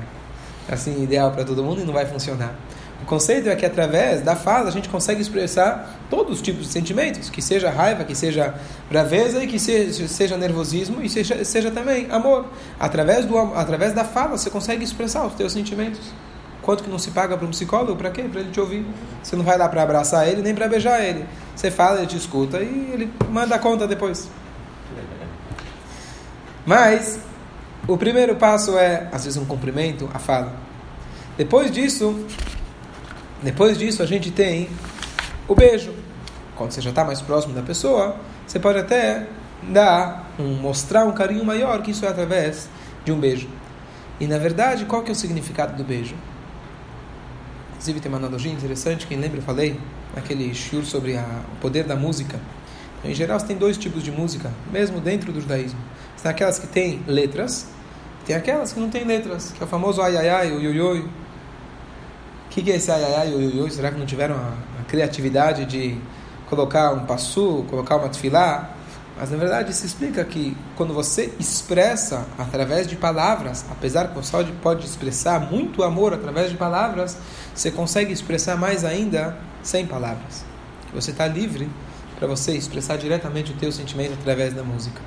assim 0.73 1.03
ideal 1.03 1.31
para 1.31 1.43
todo 1.43 1.63
mundo 1.63 1.81
e 1.81 1.83
não 1.83 1.93
vai 1.93 2.05
funcionar. 2.05 2.55
O 3.01 3.05
conceito 3.05 3.49
é 3.49 3.55
que 3.55 3.65
através 3.65 4.21
da 4.21 4.35
fala 4.35 4.69
a 4.69 4.71
gente 4.71 4.87
consegue 4.87 5.21
expressar 5.21 5.99
todos 6.09 6.35
os 6.35 6.41
tipos 6.41 6.67
de 6.67 6.71
sentimentos, 6.71 7.29
que 7.29 7.41
seja 7.41 7.69
raiva, 7.69 8.03
que 8.03 8.13
seja 8.13 8.53
braveza 8.89 9.43
e 9.43 9.47
que 9.47 9.57
seja, 9.57 10.07
seja 10.07 10.37
nervosismo 10.37 11.01
e 11.01 11.09
seja, 11.09 11.43
seja 11.43 11.71
também 11.71 12.07
amor. 12.11 12.45
Através, 12.79 13.25
do, 13.25 13.37
através 13.37 13.93
da 13.93 14.03
fala 14.03 14.37
você 14.37 14.49
consegue 14.49 14.83
expressar 14.83 15.25
os 15.25 15.33
teus 15.33 15.51
sentimentos. 15.51 15.99
Quanto 16.61 16.83
que 16.83 16.89
não 16.91 16.99
se 16.99 17.09
paga 17.09 17.35
para 17.35 17.47
um 17.47 17.49
psicólogo? 17.49 17.95
Para 17.95 18.11
quê? 18.11 18.21
Para 18.31 18.41
ele 18.41 18.51
te 18.51 18.59
ouvir. 18.59 18.85
Você 19.23 19.35
não 19.35 19.43
vai 19.43 19.57
lá 19.57 19.67
para 19.67 19.81
abraçar 19.81 20.27
ele 20.27 20.43
nem 20.43 20.53
para 20.53 20.67
beijar 20.67 21.03
ele. 21.03 21.25
Você 21.55 21.71
fala, 21.71 21.97
ele 21.97 22.07
te 22.07 22.17
escuta 22.17 22.59
e 22.59 22.91
ele 22.93 23.11
manda 23.31 23.55
a 23.55 23.59
conta 23.59 23.87
depois. 23.87 24.29
Mas 26.63 27.19
o 27.93 27.97
primeiro 27.97 28.35
passo 28.35 28.77
é, 28.77 29.07
às 29.11 29.25
vezes, 29.25 29.37
um 29.37 29.45
cumprimento, 29.45 30.09
a 30.13 30.19
fala. 30.19 30.53
Depois 31.37 31.71
disso, 31.71 32.25
depois 33.41 33.77
disso, 33.77 34.01
a 34.01 34.05
gente 34.05 34.31
tem 34.31 34.69
o 35.47 35.55
beijo. 35.55 35.93
Quando 36.55 36.71
você 36.71 36.81
já 36.81 36.91
está 36.91 37.03
mais 37.03 37.21
próximo 37.21 37.53
da 37.53 37.61
pessoa, 37.61 38.15
você 38.45 38.59
pode 38.59 38.79
até 38.79 39.27
dar, 39.63 40.31
um, 40.39 40.53
mostrar 40.55 41.05
um 41.05 41.11
carinho 41.11 41.43
maior, 41.43 41.81
que 41.81 41.91
isso 41.91 42.05
é 42.05 42.07
através 42.07 42.69
de 43.03 43.11
um 43.11 43.19
beijo. 43.19 43.49
E 44.19 44.27
na 44.27 44.37
verdade, 44.37 44.85
qual 44.85 45.01
que 45.01 45.09
é 45.09 45.13
o 45.13 45.15
significado 45.15 45.75
do 45.75 45.83
beijo? 45.83 46.15
Inclusive 47.71 47.99
tem 47.99 48.11
uma 48.11 48.19
analogia 48.19 48.51
interessante, 48.51 49.07
quem 49.07 49.17
lembra 49.17 49.39
eu 49.39 49.43
falei, 49.43 49.79
naquele 50.15 50.53
shur 50.53 50.85
sobre 50.85 51.17
a, 51.17 51.25
o 51.53 51.55
poder 51.59 51.83
da 51.85 51.95
música. 51.95 52.39
Em 53.03 53.15
geral, 53.15 53.39
você 53.39 53.47
tem 53.47 53.57
dois 53.57 53.77
tipos 53.77 54.03
de 54.03 54.11
música, 54.11 54.51
mesmo 54.71 55.01
dentro 55.01 55.33
do 55.33 55.41
judaísmo. 55.41 55.79
Tem 56.21 56.29
aquelas 56.29 56.59
que 56.59 56.67
têm 56.67 57.01
letras, 57.07 57.67
tem 58.31 58.37
aquelas 58.37 58.71
que 58.71 58.79
não 58.79 58.89
têm 58.89 59.03
letras, 59.03 59.51
que 59.51 59.61
é 59.61 59.65
o 59.65 59.67
famoso 59.67 60.01
ai 60.01 60.15
ai 60.15 60.29
ai, 60.29 60.51
oi, 60.53 60.99
o 60.99 61.09
que, 62.49 62.61
que 62.61 62.71
é 62.71 62.77
esse 62.77 62.89
ai 62.89 63.03
ai 63.03 63.15
ai, 63.15 63.33
oi, 63.33 63.45
oi, 63.47 63.61
oi? 63.61 63.69
Será 63.69 63.91
que 63.91 63.99
não 63.99 64.05
tiveram 64.05 64.35
a, 64.35 64.53
a 64.79 64.83
criatividade 64.87 65.65
de 65.65 65.97
colocar 66.49 66.93
um 66.93 67.05
passu, 67.05 67.65
colocar 67.69 67.97
uma 67.97 68.07
tefilá? 68.07 68.69
Mas 69.17 69.31
na 69.31 69.37
verdade 69.37 69.73
se 69.73 69.85
explica 69.85 70.23
que 70.23 70.55
quando 70.77 70.93
você 70.93 71.33
expressa 71.37 72.25
através 72.37 72.87
de 72.87 72.95
palavras, 72.95 73.65
apesar 73.69 74.07
que 74.07 74.15
você 74.15 74.45
pode 74.61 74.85
expressar 74.85 75.51
muito 75.51 75.83
amor 75.83 76.13
através 76.13 76.49
de 76.49 76.55
palavras, 76.55 77.17
você 77.53 77.69
consegue 77.69 78.13
expressar 78.13 78.55
mais 78.55 78.85
ainda 78.85 79.37
sem 79.61 79.85
palavras. 79.85 80.45
Você 80.93 81.11
está 81.11 81.27
livre 81.27 81.69
para 82.17 82.29
você 82.29 82.53
expressar 82.53 82.97
diretamente 82.97 83.51
o 83.51 83.55
teu 83.55 83.73
sentimento 83.73 84.13
através 84.13 84.53
da 84.53 84.63
música. 84.63 85.01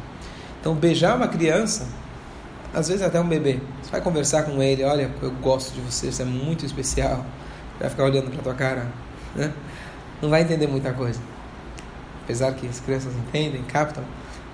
Então, 0.61 0.75
beijar 0.75 1.17
uma 1.17 1.29
criança, 1.29 1.87
às 2.75 2.89
vezes 2.89 3.03
até 3.03 3.21
um 3.21 3.29
bebê, 3.29 3.61
você 3.83 3.91
vai 3.91 4.01
conversar 4.01 4.43
com 4.43 4.63
ele, 4.63 4.83
olha, 4.85 5.11
eu 5.23 5.31
gosto 5.31 5.73
de 5.73 5.81
você, 5.81 6.11
você 6.11 6.23
é 6.23 6.27
muito 6.27 6.67
especial, 6.67 7.25
vai 7.79 7.89
ficar 7.89 8.05
olhando 8.05 8.31
para 8.31 8.43
tua 8.43 8.55
cara, 8.55 8.87
né? 9.35 9.53
Não 10.21 10.29
vai 10.29 10.43
entender 10.43 10.67
muita 10.67 10.93
coisa. 10.93 11.21
Apesar 12.25 12.53
que 12.55 12.67
as 12.67 12.81
crianças 12.81 13.13
entendem, 13.15 13.63
captam. 13.63 14.03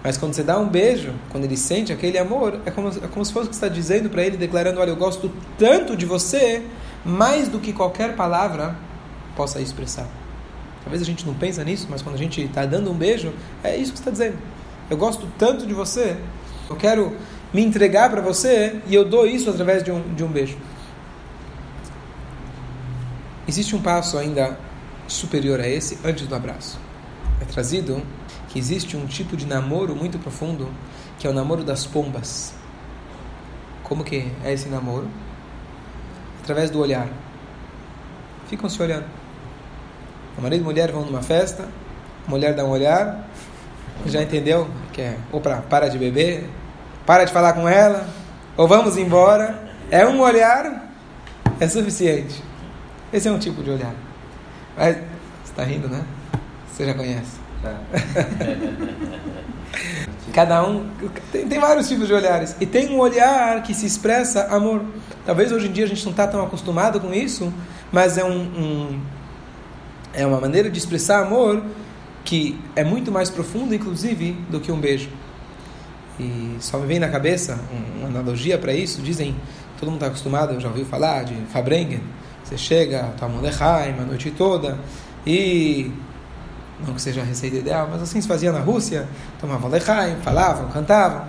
Mas 0.02 0.16
quando 0.16 0.34
você 0.34 0.42
dá 0.42 0.58
um 0.58 0.68
beijo, 0.68 1.12
quando 1.30 1.44
ele 1.44 1.56
sente 1.56 1.92
aquele 1.92 2.18
amor, 2.18 2.60
é 2.64 2.70
como, 2.70 2.88
é 2.88 3.08
como 3.08 3.24
se 3.24 3.32
fosse 3.32 3.48
que 3.48 3.54
você 3.54 3.66
está 3.66 3.74
dizendo 3.74 4.08
para 4.08 4.22
ele, 4.22 4.36
declarando: 4.36 4.80
Olha, 4.80 4.90
eu 4.90 4.96
gosto 4.96 5.30
tanto 5.58 5.96
de 5.96 6.06
você, 6.06 6.62
mais 7.04 7.48
do 7.48 7.58
que 7.58 7.72
qualquer 7.72 8.16
palavra 8.16 8.74
possa 9.36 9.60
expressar. 9.60 10.08
Talvez 10.82 11.02
a 11.02 11.04
gente 11.04 11.26
não 11.26 11.34
pensa 11.34 11.62
nisso, 11.62 11.86
mas 11.90 12.00
quando 12.00 12.14
a 12.14 12.18
gente 12.18 12.40
está 12.40 12.64
dando 12.64 12.90
um 12.90 12.94
beijo, 12.94 13.32
é 13.62 13.76
isso 13.76 13.92
que 13.92 13.98
você 13.98 14.08
está 14.08 14.10
dizendo. 14.10 14.38
Eu 14.88 14.96
gosto 14.96 15.28
tanto 15.38 15.66
de 15.66 15.74
você, 15.74 16.16
eu 16.68 16.76
quero 16.76 17.14
me 17.52 17.62
entregar 17.64 18.10
para 18.10 18.20
você 18.20 18.80
e 18.86 18.94
eu 18.94 19.04
dou 19.04 19.26
isso 19.26 19.50
através 19.50 19.82
de 19.82 19.90
um, 19.90 20.14
de 20.14 20.22
um 20.22 20.28
beijo. 20.28 20.56
Existe 23.48 23.74
um 23.74 23.82
passo 23.82 24.16
ainda 24.16 24.58
superior 25.08 25.60
a 25.60 25.68
esse 25.68 25.98
antes 26.04 26.26
do 26.26 26.34
abraço. 26.34 26.78
É 27.40 27.44
trazido 27.44 28.02
que 28.48 28.58
existe 28.58 28.96
um 28.96 29.06
tipo 29.06 29.36
de 29.36 29.46
namoro 29.46 29.96
muito 29.96 30.18
profundo, 30.18 30.68
que 31.18 31.26
é 31.26 31.30
o 31.30 31.32
namoro 31.32 31.64
das 31.64 31.86
pombas. 31.86 32.54
Como 33.82 34.04
que 34.04 34.30
é 34.44 34.52
esse 34.52 34.68
namoro? 34.68 35.08
Através 36.42 36.70
do 36.70 36.78
olhar. 36.80 37.08
Ficam 38.48 38.68
se 38.68 38.80
olhando. 38.80 39.06
O 40.38 40.42
marido 40.42 40.60
e 40.60 40.62
a 40.62 40.64
mulher 40.64 40.92
vão 40.92 41.04
numa 41.04 41.22
festa, 41.22 41.68
a 42.26 42.30
mulher 42.30 42.54
dá 42.54 42.64
um 42.64 42.70
olhar, 42.70 43.28
já 44.06 44.22
entendeu 44.22 44.68
que 44.92 45.00
é 45.00 45.18
ou 45.32 45.40
para 45.40 45.56
para 45.56 45.88
de 45.88 45.98
beber, 45.98 46.48
para 47.06 47.24
de 47.24 47.32
falar 47.32 47.52
com 47.52 47.68
ela, 47.68 48.08
ou 48.56 48.68
vamos 48.68 48.96
embora. 48.96 49.70
É 49.90 50.06
um 50.06 50.20
olhar, 50.20 50.92
é 51.58 51.68
suficiente. 51.68 52.42
Esse 53.12 53.28
é 53.28 53.32
um 53.32 53.38
tipo 53.38 53.62
de 53.62 53.70
olhar. 53.70 53.94
Mas, 54.76 54.96
você 54.96 55.50
está 55.50 55.64
rindo, 55.64 55.88
né? 55.88 56.04
Você 56.70 56.86
já 56.86 56.94
conhece. 56.94 57.40
Cada 60.32 60.66
um 60.66 60.88
tem, 61.32 61.48
tem, 61.48 61.58
vários 61.58 61.88
tipos 61.88 62.06
de 62.06 62.14
olhares 62.14 62.56
e 62.60 62.66
tem 62.66 62.94
um 62.94 62.98
olhar 62.98 63.62
que 63.62 63.74
se 63.74 63.84
expressa 63.84 64.44
amor. 64.44 64.82
Talvez 65.26 65.50
hoje 65.50 65.68
em 65.68 65.72
dia 65.72 65.84
a 65.84 65.88
gente 65.88 66.04
não 66.04 66.12
está 66.12 66.26
tão 66.26 66.42
acostumado 66.42 67.00
com 67.00 67.12
isso, 67.12 67.52
mas 67.90 68.16
é 68.16 68.24
um, 68.24 68.40
um, 68.40 69.00
é 70.14 70.24
uma 70.24 70.40
maneira 70.40 70.70
de 70.70 70.78
expressar 70.78 71.22
amor 71.22 71.62
que 72.24 72.58
é 72.76 72.84
muito 72.84 73.10
mais 73.10 73.28
profundo, 73.28 73.74
inclusive, 73.74 74.32
do 74.48 74.60
que 74.60 74.70
um 74.70 74.78
beijo. 74.78 75.10
E 76.20 76.56
só 76.60 76.78
me 76.78 76.86
vem 76.86 76.98
na 76.98 77.08
cabeça 77.08 77.58
uma 77.98 78.08
analogia 78.08 78.58
para 78.58 78.74
isso. 78.74 79.00
Dizem, 79.00 79.34
todo 79.78 79.86
mundo 79.86 79.96
está 79.96 80.08
acostumado, 80.08 80.60
já 80.60 80.68
ouviu 80.68 80.84
falar 80.84 81.24
de 81.24 81.34
Fabrengen. 81.46 82.02
Você 82.44 82.58
chega, 82.58 83.14
toma 83.18 83.38
um 83.38 83.40
lechaim 83.40 83.94
a 83.98 84.04
noite 84.04 84.30
toda 84.30 84.78
e 85.26 85.90
não 86.86 86.94
que 86.94 87.00
seja 87.00 87.22
a 87.22 87.24
receita 87.24 87.56
ideal, 87.56 87.88
mas 87.90 88.02
assim 88.02 88.20
se 88.20 88.28
fazia 88.28 88.52
na 88.52 88.60
Rússia, 88.60 89.08
tomavam 89.40 89.70
lechaim, 89.70 90.16
falavam, 90.16 90.68
cantavam. 90.68 91.28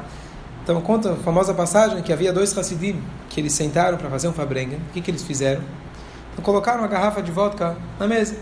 Então 0.64 0.80
conta 0.82 1.14
a 1.14 1.16
famosa 1.16 1.54
passagem 1.54 2.02
que 2.02 2.12
havia 2.12 2.34
dois 2.34 2.58
Hassidim 2.58 3.02
que 3.30 3.40
eles 3.40 3.54
sentaram 3.54 3.98
para 3.98 4.10
fazer 4.10 4.28
um 4.28 4.34
Fabrengen. 4.34 4.80
O 4.90 4.94
que, 4.94 5.02
que 5.02 5.10
eles 5.10 5.24
fizeram? 5.24 5.62
Então 6.34 6.44
colocaram 6.44 6.84
a 6.84 6.88
garrafa 6.88 7.22
de 7.22 7.32
vodka 7.32 7.78
na 7.98 8.08
mesa. 8.08 8.36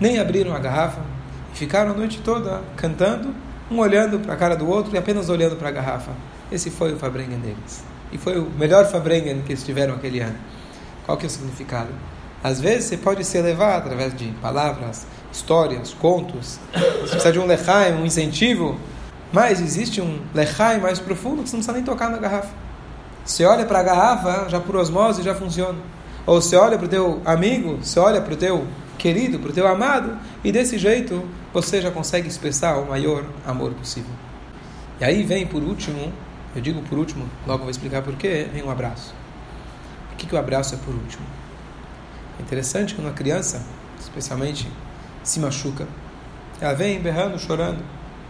Nem 0.00 0.18
abriram 0.18 0.54
a 0.54 0.58
garrafa 0.58 1.00
ficaram 1.54 1.92
a 1.92 1.94
noite 1.94 2.20
toda 2.22 2.62
cantando, 2.76 3.34
um 3.72 3.78
olhando 3.78 4.20
para 4.20 4.34
a 4.34 4.36
cara 4.36 4.54
do 4.54 4.68
outro 4.68 4.94
e 4.94 4.98
apenas 4.98 5.28
olhando 5.28 5.56
para 5.56 5.68
a 5.68 5.72
garrafa. 5.72 6.12
Esse 6.50 6.70
foi 6.70 6.92
o 6.92 6.98
Fabrengen 6.98 7.38
deles. 7.38 7.82
E 8.12 8.18
foi 8.18 8.38
o 8.38 8.50
melhor 8.50 8.84
Fabrengen 8.90 9.40
que 9.42 9.52
eles 9.52 9.64
tiveram 9.64 9.94
aquele 9.94 10.20
ano. 10.20 10.36
Qual 11.06 11.16
que 11.16 11.24
é 11.24 11.28
o 11.28 11.30
significado? 11.30 11.88
Às 12.44 12.60
vezes 12.60 12.84
você 12.84 12.96
pode 12.96 13.24
se 13.24 13.38
elevar 13.38 13.78
através 13.78 14.14
de 14.14 14.26
palavras, 14.42 15.06
histórias, 15.32 15.94
contos. 15.94 16.58
Você 16.72 17.10
precisa 17.10 17.32
de 17.32 17.38
um 17.38 17.46
lechaim, 17.46 17.94
um 17.94 18.04
incentivo. 18.04 18.78
Mas 19.32 19.60
existe 19.60 20.00
um 20.00 20.20
lechaim 20.34 20.80
mais 20.80 20.98
profundo 20.98 21.42
que 21.42 21.48
você 21.48 21.56
não 21.56 21.60
precisa 21.60 21.72
nem 21.72 21.82
tocar 21.82 22.10
na 22.10 22.18
garrafa. 22.18 22.52
Você 23.24 23.44
olha 23.44 23.64
para 23.64 23.78
a 23.78 23.82
garrafa, 23.82 24.48
já 24.48 24.60
por 24.60 24.76
osmose 24.76 25.22
já 25.22 25.34
funciona. 25.34 25.78
Ou 26.26 26.40
você 26.40 26.56
olha 26.56 26.76
para 26.76 26.86
o 26.86 26.88
teu 26.88 27.22
amigo, 27.24 27.78
você 27.82 27.98
olha 27.98 28.20
para 28.20 28.34
o 28.34 28.36
teu 28.36 28.66
querido, 28.98 29.38
para 29.38 29.50
o 29.50 29.52
teu 29.52 29.66
amado, 29.66 30.16
e 30.44 30.52
desse 30.52 30.78
jeito 30.78 31.24
você 31.52 31.80
já 31.80 31.90
consegue 31.90 32.28
expressar 32.28 32.78
o 32.78 32.88
maior 32.88 33.24
amor 33.46 33.72
possível. 33.72 34.10
E 35.00 35.04
aí 35.04 35.22
vem 35.22 35.46
por 35.46 35.62
último, 35.62 36.12
eu 36.54 36.62
digo 36.62 36.80
por 36.82 36.98
último, 36.98 37.28
logo 37.46 37.62
vou 37.62 37.70
explicar 37.70 38.02
porquê, 38.02 38.48
vem 38.52 38.62
um 38.62 38.70
abraço. 38.70 39.14
Por 40.08 40.16
que, 40.16 40.26
que 40.26 40.34
o 40.34 40.38
abraço 40.38 40.74
é 40.74 40.78
por 40.78 40.94
último? 40.94 41.24
É 42.38 42.42
interessante 42.42 42.94
quando 42.94 43.06
uma 43.06 43.12
criança, 43.12 43.62
especialmente 44.00 44.68
se 45.22 45.40
machuca. 45.40 45.86
Ela 46.60 46.74
vem 46.74 47.00
berrando, 47.00 47.38
chorando 47.38 47.82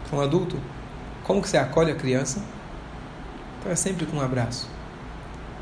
para 0.08 0.18
um 0.18 0.22
adulto. 0.22 0.56
Como 1.24 1.40
que 1.40 1.48
você 1.48 1.58
acolhe 1.58 1.92
a 1.92 1.94
criança? 1.94 2.42
Então 3.60 3.70
é 3.70 3.76
sempre 3.76 4.06
com 4.06 4.16
um 4.16 4.20
abraço. 4.20 4.68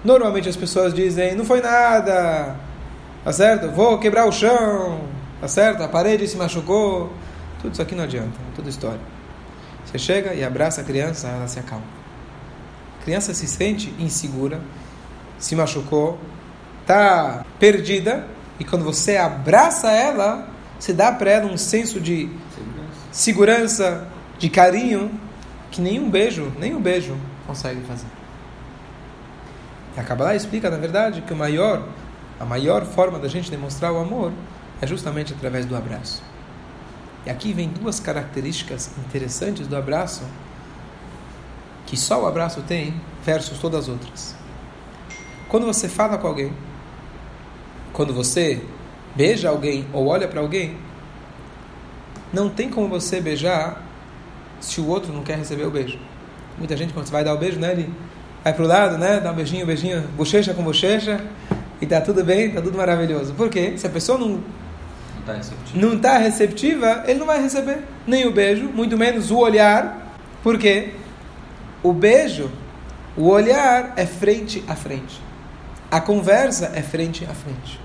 Normalmente 0.03 0.49
as 0.49 0.57
pessoas 0.57 0.95
dizem, 0.95 1.35
não 1.35 1.45
foi 1.45 1.61
nada, 1.61 2.57
tá 3.23 3.33
certo? 3.33 3.69
Vou 3.71 3.99
quebrar 3.99 4.27
o 4.27 4.33
chão, 4.33 5.01
tá 5.41 5.49
certo? 5.49 5.83
A 5.83 5.89
parede 5.89 6.27
se 6.27 6.37
machucou. 6.37 7.13
Tudo 7.61 7.73
isso 7.73 7.83
aqui 7.83 7.95
não 7.95 8.05
adianta, 8.05 8.39
é 8.53 8.57
tudo 8.57 8.69
história. 8.69 9.01
Você 9.85 9.99
chega 9.99 10.35
e 10.35 10.45
abraça 10.45 10.81
a 10.81 10.85
criança, 10.85 11.29
ela 11.29 11.49
se 11.49 11.59
acalma. 11.59 11.85
A 13.01 13.05
criança 13.05 13.35
se 13.35 13.47
sente 13.47 13.95
insegura, 13.99 14.61
se 15.39 15.57
machucou, 15.57 16.19
está 16.83 17.45
perdida, 17.59 18.27
e 18.59 18.65
quando 18.65 18.85
você 18.85 19.17
abraça 19.17 19.91
ela, 19.91 20.49
você 20.79 20.93
dá 20.93 21.11
para 21.13 21.31
ela 21.31 21.47
um 21.47 21.57
senso 21.57 22.01
de 22.01 22.31
segurança, 23.11 24.07
de 24.39 24.49
carinho, 24.49 25.11
que 25.71 25.81
nenhum 25.81 26.11
beijo, 26.11 26.53
nem 26.59 26.75
um 26.75 26.81
beijo 26.81 27.17
consegue 27.47 27.81
fazer. 27.83 28.07
E 29.97 30.01
a 30.01 30.05
Kabbalah 30.05 30.35
explica, 30.35 30.71
na 30.71 30.77
verdade, 30.77 31.23
que 31.23 31.33
o 31.33 31.37
maior, 31.37 31.87
a 32.39 32.45
maior 32.45 32.85
forma 32.85 33.19
da 33.19 33.29
gente 33.29 33.51
demonstrar 33.51 33.93
o 33.93 33.99
amor 33.99 34.33
é 34.81 34.87
justamente 34.87 35.33
através 35.33 35.67
do 35.67 35.77
abraço. 35.77 36.23
E 37.27 37.31
aqui 37.31 37.53
vem 37.53 37.69
duas 37.69 38.01
características 38.01 38.91
interessantes 38.99 39.67
do 39.67 39.77
abraço 39.77 40.23
que 41.87 41.97
só 41.97 42.23
o 42.23 42.27
abraço 42.27 42.63
tem 42.63 42.95
versus 43.25 43.59
todas 43.59 43.81
as 43.81 43.89
outras. 43.89 44.37
Quando 45.49 45.67
você 45.67 45.89
fala 45.89 46.17
com 46.17 46.29
alguém, 46.29 46.53
quando 47.93 48.15
você 48.15 48.63
beija 49.17 49.49
alguém 49.49 49.85
ou 49.93 50.07
olha 50.07 50.29
para 50.29 50.41
alguém, 50.41 50.77
não 52.33 52.49
tem 52.49 52.71
como 52.71 52.89
você 52.89 53.21
beijar 53.21 53.83
se 54.61 54.81
o 54.81 54.87
outro 54.87 55.13
não 55.13 55.25
quer 55.25 55.37
receber 55.37 55.65
o 55.65 55.71
beijo. 55.71 55.99
Muita 56.57 56.77
gente, 56.77 56.93
quando 56.93 57.07
você 57.07 57.13
vai 57.13 57.25
dar 57.25 57.35
o 57.35 57.39
beijo, 57.39 57.59
né, 57.59 57.73
ele 57.73 57.93
vai 58.45 58.53
para 58.53 58.65
o 58.65 58.69
lado, 58.69 58.97
né, 58.97 59.19
dá 59.19 59.33
um 59.33 59.35
beijinho, 59.35 59.67
beijinho, 59.67 60.03
bochecha 60.17 60.55
com 60.55 60.63
bochecha, 60.63 61.21
e 61.81 61.87
tá 61.87 62.01
tudo 62.01 62.23
bem, 62.23 62.53
tá 62.53 62.63
tudo 62.63 62.77
maravilhoso. 62.77 63.35
Por 63.35 63.49
quê? 63.49 63.75
Se 63.77 63.87
a 63.87 63.91
pessoa 63.91 64.17
não 64.17 64.41
está 65.39 65.53
receptiva. 65.53 65.87
não 65.87 65.97
está 65.97 66.19
receptiva, 66.19 67.05
ele 67.07 67.19
não 67.19 67.27
vai 67.27 67.43
receber 67.43 67.85
nem 68.07 68.27
o 68.27 68.33
beijo, 68.33 68.65
muito 68.65 68.97
menos 68.97 69.31
o 69.31 69.39
olhar. 69.39 70.15
Por 70.43 70.59
quê? 70.59 70.95
O 71.83 71.93
beijo, 71.93 72.51
o 73.17 73.29
olhar 73.29 73.93
é 73.97 74.07
frente 74.07 74.63
a 74.67 74.75
frente. 74.75 75.21
A 75.91 76.01
conversa 76.01 76.73
é 76.75 76.83
frente 76.83 77.25
a 77.25 77.35
frente. 77.35 77.81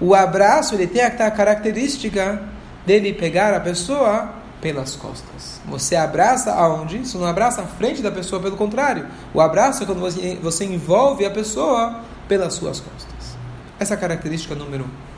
O 0.00 0.14
abraço 0.14 0.74
ele 0.74 0.86
tem 0.86 1.02
a 1.02 1.10
característica 1.30 2.42
dele 2.84 3.12
pegar 3.12 3.54
a 3.54 3.60
pessoa 3.60 4.34
pelas 4.60 4.96
costas. 4.96 5.60
Você 5.66 5.94
abraça 5.94 6.52
aonde? 6.52 6.98
Você 6.98 7.18
não 7.18 7.26
abraça 7.26 7.62
a 7.62 7.66
frente 7.66 8.00
da 8.00 8.10
pessoa, 8.10 8.40
pelo 8.40 8.56
contrário. 8.56 9.06
O 9.32 9.40
abraço 9.40 9.82
é 9.82 9.86
quando 9.86 10.00
você, 10.00 10.38
você 10.42 10.64
envolve 10.64 11.24
a 11.24 11.30
pessoa 11.30 12.00
pelas 12.26 12.54
suas 12.54 12.80
costas. 12.80 13.36
Essa 13.78 13.94
é 13.94 13.96
a 13.96 14.00
característica 14.00 14.54
número 14.54 14.84
um. 14.84 15.13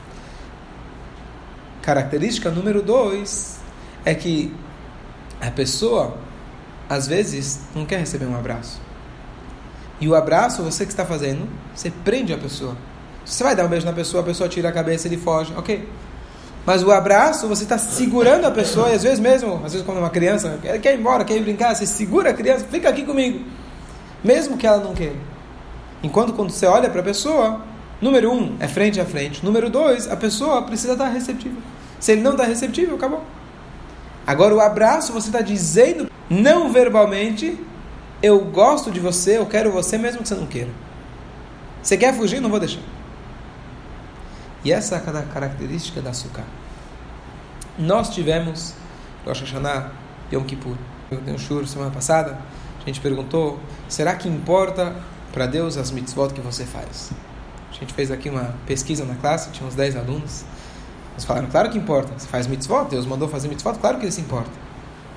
Característica 1.87 2.51
número 2.51 2.81
dois 2.81 3.59
é 4.03 4.13
que 4.13 4.53
a 5.39 5.49
pessoa, 5.49 6.17
às 6.89 7.07
vezes, 7.07 7.61
não 7.73 7.85
quer 7.85 7.97
receber 7.97 8.25
um 8.25 8.35
abraço. 8.35 8.81
E 9.97 10.05
o 10.05 10.13
abraço, 10.13 10.61
você 10.61 10.85
que 10.85 10.91
está 10.91 11.05
fazendo, 11.05 11.47
você 11.73 11.89
prende 12.03 12.33
a 12.33 12.37
pessoa. 12.37 12.75
Você 13.23 13.41
vai 13.41 13.55
dar 13.55 13.63
um 13.63 13.69
beijo 13.69 13.85
na 13.85 13.93
pessoa, 13.93 14.21
a 14.21 14.25
pessoa 14.25 14.49
tira 14.49 14.67
a 14.67 14.71
cabeça, 14.73 15.07
ele 15.07 15.15
foge, 15.15 15.53
ok. 15.55 15.87
Mas 16.65 16.83
o 16.83 16.91
abraço, 16.91 17.47
você 17.47 17.63
está 17.63 17.77
segurando 17.77 18.43
a 18.43 18.51
pessoa, 18.51 18.89
e 18.89 18.93
às 18.95 19.03
vezes 19.03 19.21
mesmo, 19.21 19.61
às 19.63 19.71
vezes 19.71 19.85
quando 19.85 19.99
uma 19.99 20.09
criança 20.09 20.59
quer, 20.61 20.81
quer 20.81 20.93
ir 20.93 20.99
embora, 20.99 21.23
quer 21.23 21.37
ir 21.37 21.41
brincar, 21.41 21.73
você 21.73 21.85
segura 21.85 22.31
a 22.31 22.33
criança, 22.33 22.65
fica 22.69 22.89
aqui 22.89 23.05
comigo. 23.05 23.45
Mesmo 24.21 24.57
que 24.57 24.67
ela 24.67 24.83
não 24.83 24.93
queira. 24.93 25.15
Enquanto 26.03 26.33
quando 26.33 26.51
você 26.51 26.65
olha 26.65 26.89
para 26.89 26.99
a 26.99 27.03
pessoa, 27.05 27.61
número 28.01 28.29
um, 28.29 28.57
é 28.59 28.67
frente 28.67 28.99
a 28.99 29.05
frente. 29.05 29.45
Número 29.45 29.69
dois, 29.69 30.11
a 30.11 30.17
pessoa 30.17 30.63
precisa 30.63 30.91
estar 30.91 31.07
receptiva. 31.07 31.76
Se 31.99 32.11
ele 32.11 32.21
não 32.21 32.31
está 32.31 32.43
receptível, 32.43 32.95
acabou. 32.95 33.23
Agora 34.25 34.53
o 34.53 34.59
abraço, 34.59 35.13
você 35.13 35.29
está 35.29 35.41
dizendo 35.41 36.09
não 36.29 36.71
verbalmente, 36.71 37.57
eu 38.21 38.39
gosto 38.45 38.91
de 38.91 38.99
você, 38.99 39.37
eu 39.37 39.45
quero 39.45 39.71
você 39.71 39.97
mesmo 39.97 40.21
que 40.21 40.27
você 40.27 40.35
não 40.35 40.45
queira. 40.45 40.69
Você 41.81 41.95
quer 41.95 42.13
fugir? 42.13 42.41
Não 42.41 42.49
vou 42.49 42.59
deixar. 42.59 42.81
E 44.65 44.71
essa 44.71 44.95
é 44.95 44.97
a 44.97 45.23
característica 45.23 46.01
da 46.01 46.09
açúcar. 46.09 46.43
Nós 47.77 48.09
tivemos 48.09 48.73
Rosh 49.25 49.41
Hashanah, 49.41 49.91
Yom 50.33 50.43
Kippur. 50.43 50.75
Eu 51.09 51.21
dei 51.21 51.33
um 51.33 51.37
shur 51.37 51.65
semana 51.67 51.91
passada. 51.91 52.37
A 52.81 52.85
gente 52.85 52.99
perguntou: 52.99 53.59
será 53.87 54.15
que 54.15 54.27
importa 54.27 54.95
para 55.31 55.45
Deus 55.45 55.77
as 55.77 55.91
mitzvot 55.91 56.33
que 56.33 56.41
você 56.41 56.65
faz? 56.65 57.11
A 57.71 57.73
gente 57.73 57.93
fez 57.93 58.11
aqui 58.11 58.29
uma 58.29 58.55
pesquisa 58.65 59.05
na 59.05 59.15
classe, 59.15 59.51
tinha 59.51 59.67
uns 59.67 59.75
10 59.75 59.95
alunos. 59.95 60.43
Eles 61.17 61.25
falaram: 61.25 61.47
claro 61.47 61.69
que 61.69 61.77
importa. 61.77 62.13
Você 62.15 62.27
faz 62.27 62.45
mitzvot, 62.45 62.85
Deus 62.89 63.05
mandou 63.05 63.27
fazer 63.27 63.47
mitzvot, 63.47 63.73
claro 63.79 63.97
que 63.97 64.05
ele 64.05 64.11
se 64.11 64.21
importa. 64.21 64.51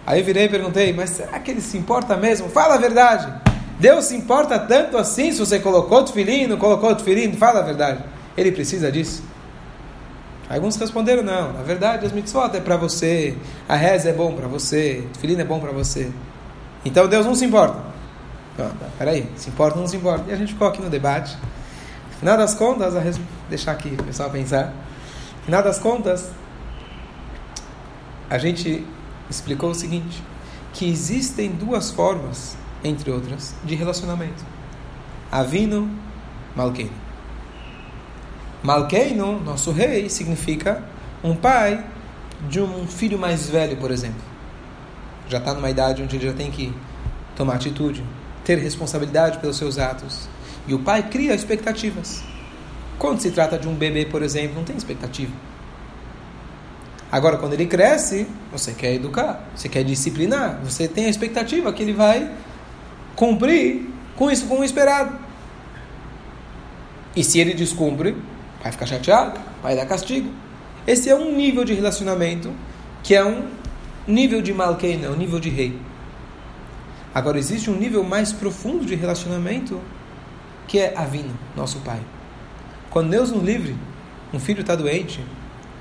Aí 0.06 0.18
eu 0.18 0.24
virei 0.24 0.46
e 0.46 0.48
perguntei: 0.48 0.92
mas 0.94 1.10
será 1.10 1.38
que 1.38 1.50
ele 1.50 1.60
se 1.60 1.76
importa 1.76 2.16
mesmo? 2.16 2.48
Fala 2.48 2.74
a 2.74 2.78
verdade. 2.78 3.30
Deus 3.78 4.06
se 4.06 4.16
importa 4.16 4.58
tanto 4.58 4.96
assim 4.96 5.30
se 5.30 5.38
você 5.38 5.58
colocou 5.58 6.02
tefilim, 6.02 6.46
não 6.46 6.56
colocou 6.56 6.94
tefilim? 6.94 7.32
Fala 7.34 7.60
a 7.60 7.62
verdade. 7.62 8.02
Ele 8.36 8.50
precisa 8.50 8.90
disso? 8.90 9.22
Alguns 10.48 10.74
responderam, 10.76 11.22
não, 11.22 11.52
na 11.52 11.62
verdade 11.62 12.04
as 12.04 12.12
mitzvot 12.12 12.56
é 12.56 12.60
para 12.60 12.76
você, 12.76 13.36
a 13.68 13.76
reza 13.76 14.08
é 14.08 14.12
bom 14.12 14.32
para 14.32 14.48
você, 14.48 15.06
filhinho 15.20 15.40
é 15.40 15.44
bom 15.44 15.60
para 15.60 15.70
você. 15.70 16.10
Então 16.84 17.06
Deus 17.06 17.24
não 17.24 17.34
se 17.34 17.44
importa. 17.44 17.78
Não, 18.58 18.70
peraí, 18.98 19.28
se 19.36 19.48
importa 19.48 19.76
ou 19.76 19.82
não 19.82 19.88
se 19.88 19.96
importa? 19.96 20.24
E 20.28 20.32
a 20.32 20.36
gente 20.36 20.52
ficou 20.52 20.66
aqui 20.66 20.82
no 20.82 20.90
debate. 20.90 21.36
No 22.10 22.18
final 22.18 22.36
das 22.36 22.54
contas, 22.54 22.96
a 22.96 23.00
res... 23.00 23.20
deixar 23.48 23.72
aqui 23.72 23.96
o 23.98 24.02
pessoal 24.02 24.28
pensar. 24.28 24.72
Final 25.50 25.64
das 25.64 25.80
contas, 25.80 26.30
a 28.30 28.38
gente 28.38 28.86
explicou 29.28 29.70
o 29.70 29.74
seguinte, 29.74 30.22
que 30.72 30.88
existem 30.88 31.50
duas 31.50 31.90
formas, 31.90 32.56
entre 32.84 33.10
outras, 33.10 33.52
de 33.64 33.74
relacionamento. 33.74 34.44
Avino, 35.28 35.90
Malkeino. 36.54 36.92
Malkeino, 38.62 39.40
nosso 39.40 39.72
rei, 39.72 40.08
significa 40.08 40.84
um 41.20 41.34
pai 41.34 41.84
de 42.48 42.60
um 42.60 42.86
filho 42.86 43.18
mais 43.18 43.50
velho, 43.50 43.76
por 43.76 43.90
exemplo. 43.90 44.22
Já 45.28 45.38
está 45.38 45.52
numa 45.52 45.68
idade 45.68 46.00
onde 46.00 46.14
ele 46.14 46.28
já 46.28 46.32
tem 46.32 46.52
que 46.52 46.72
tomar 47.34 47.54
atitude, 47.54 48.04
ter 48.44 48.56
responsabilidade 48.56 49.38
pelos 49.38 49.56
seus 49.56 49.78
atos. 49.78 50.28
E 50.68 50.74
o 50.74 50.78
pai 50.78 51.08
cria 51.08 51.34
expectativas. 51.34 52.22
Quando 53.00 53.18
se 53.18 53.30
trata 53.30 53.58
de 53.58 53.66
um 53.66 53.74
bebê, 53.74 54.04
por 54.04 54.22
exemplo, 54.22 54.56
não 54.56 54.62
tem 54.62 54.76
expectativa. 54.76 55.32
Agora, 57.10 57.38
quando 57.38 57.54
ele 57.54 57.64
cresce, 57.64 58.26
você 58.52 58.74
quer 58.74 58.92
educar, 58.92 59.48
você 59.56 59.70
quer 59.70 59.82
disciplinar, 59.82 60.60
você 60.62 60.86
tem 60.86 61.06
a 61.06 61.08
expectativa 61.08 61.72
que 61.72 61.82
ele 61.82 61.94
vai 61.94 62.30
cumprir 63.16 63.88
com 64.14 64.30
isso, 64.30 64.46
com 64.46 64.60
o 64.60 64.64
esperado. 64.64 65.16
E 67.16 67.24
se 67.24 67.40
ele 67.40 67.54
descumpre, 67.54 68.14
vai 68.62 68.70
ficar 68.70 68.84
chateado, 68.84 69.40
vai 69.62 69.74
dar 69.74 69.86
castigo. 69.86 70.30
Esse 70.86 71.08
é 71.08 71.16
um 71.16 71.34
nível 71.34 71.64
de 71.64 71.72
relacionamento 71.72 72.52
que 73.02 73.14
é 73.14 73.24
um 73.24 73.46
nível 74.06 74.42
de 74.42 74.52
malkeina, 74.52 75.08
um 75.08 75.16
nível 75.16 75.40
de 75.40 75.48
rei. 75.48 75.80
Agora 77.14 77.38
existe 77.38 77.70
um 77.70 77.76
nível 77.76 78.04
mais 78.04 78.30
profundo 78.30 78.84
de 78.84 78.94
relacionamento 78.94 79.80
que 80.68 80.78
é 80.78 80.92
Avino, 80.94 81.32
nosso 81.56 81.78
pai. 81.78 82.00
Quando 82.90 83.10
Deus 83.10 83.30
nos 83.30 83.42
livre, 83.42 83.76
um 84.34 84.38
filho 84.40 84.60
está 84.60 84.74
doente, 84.74 85.24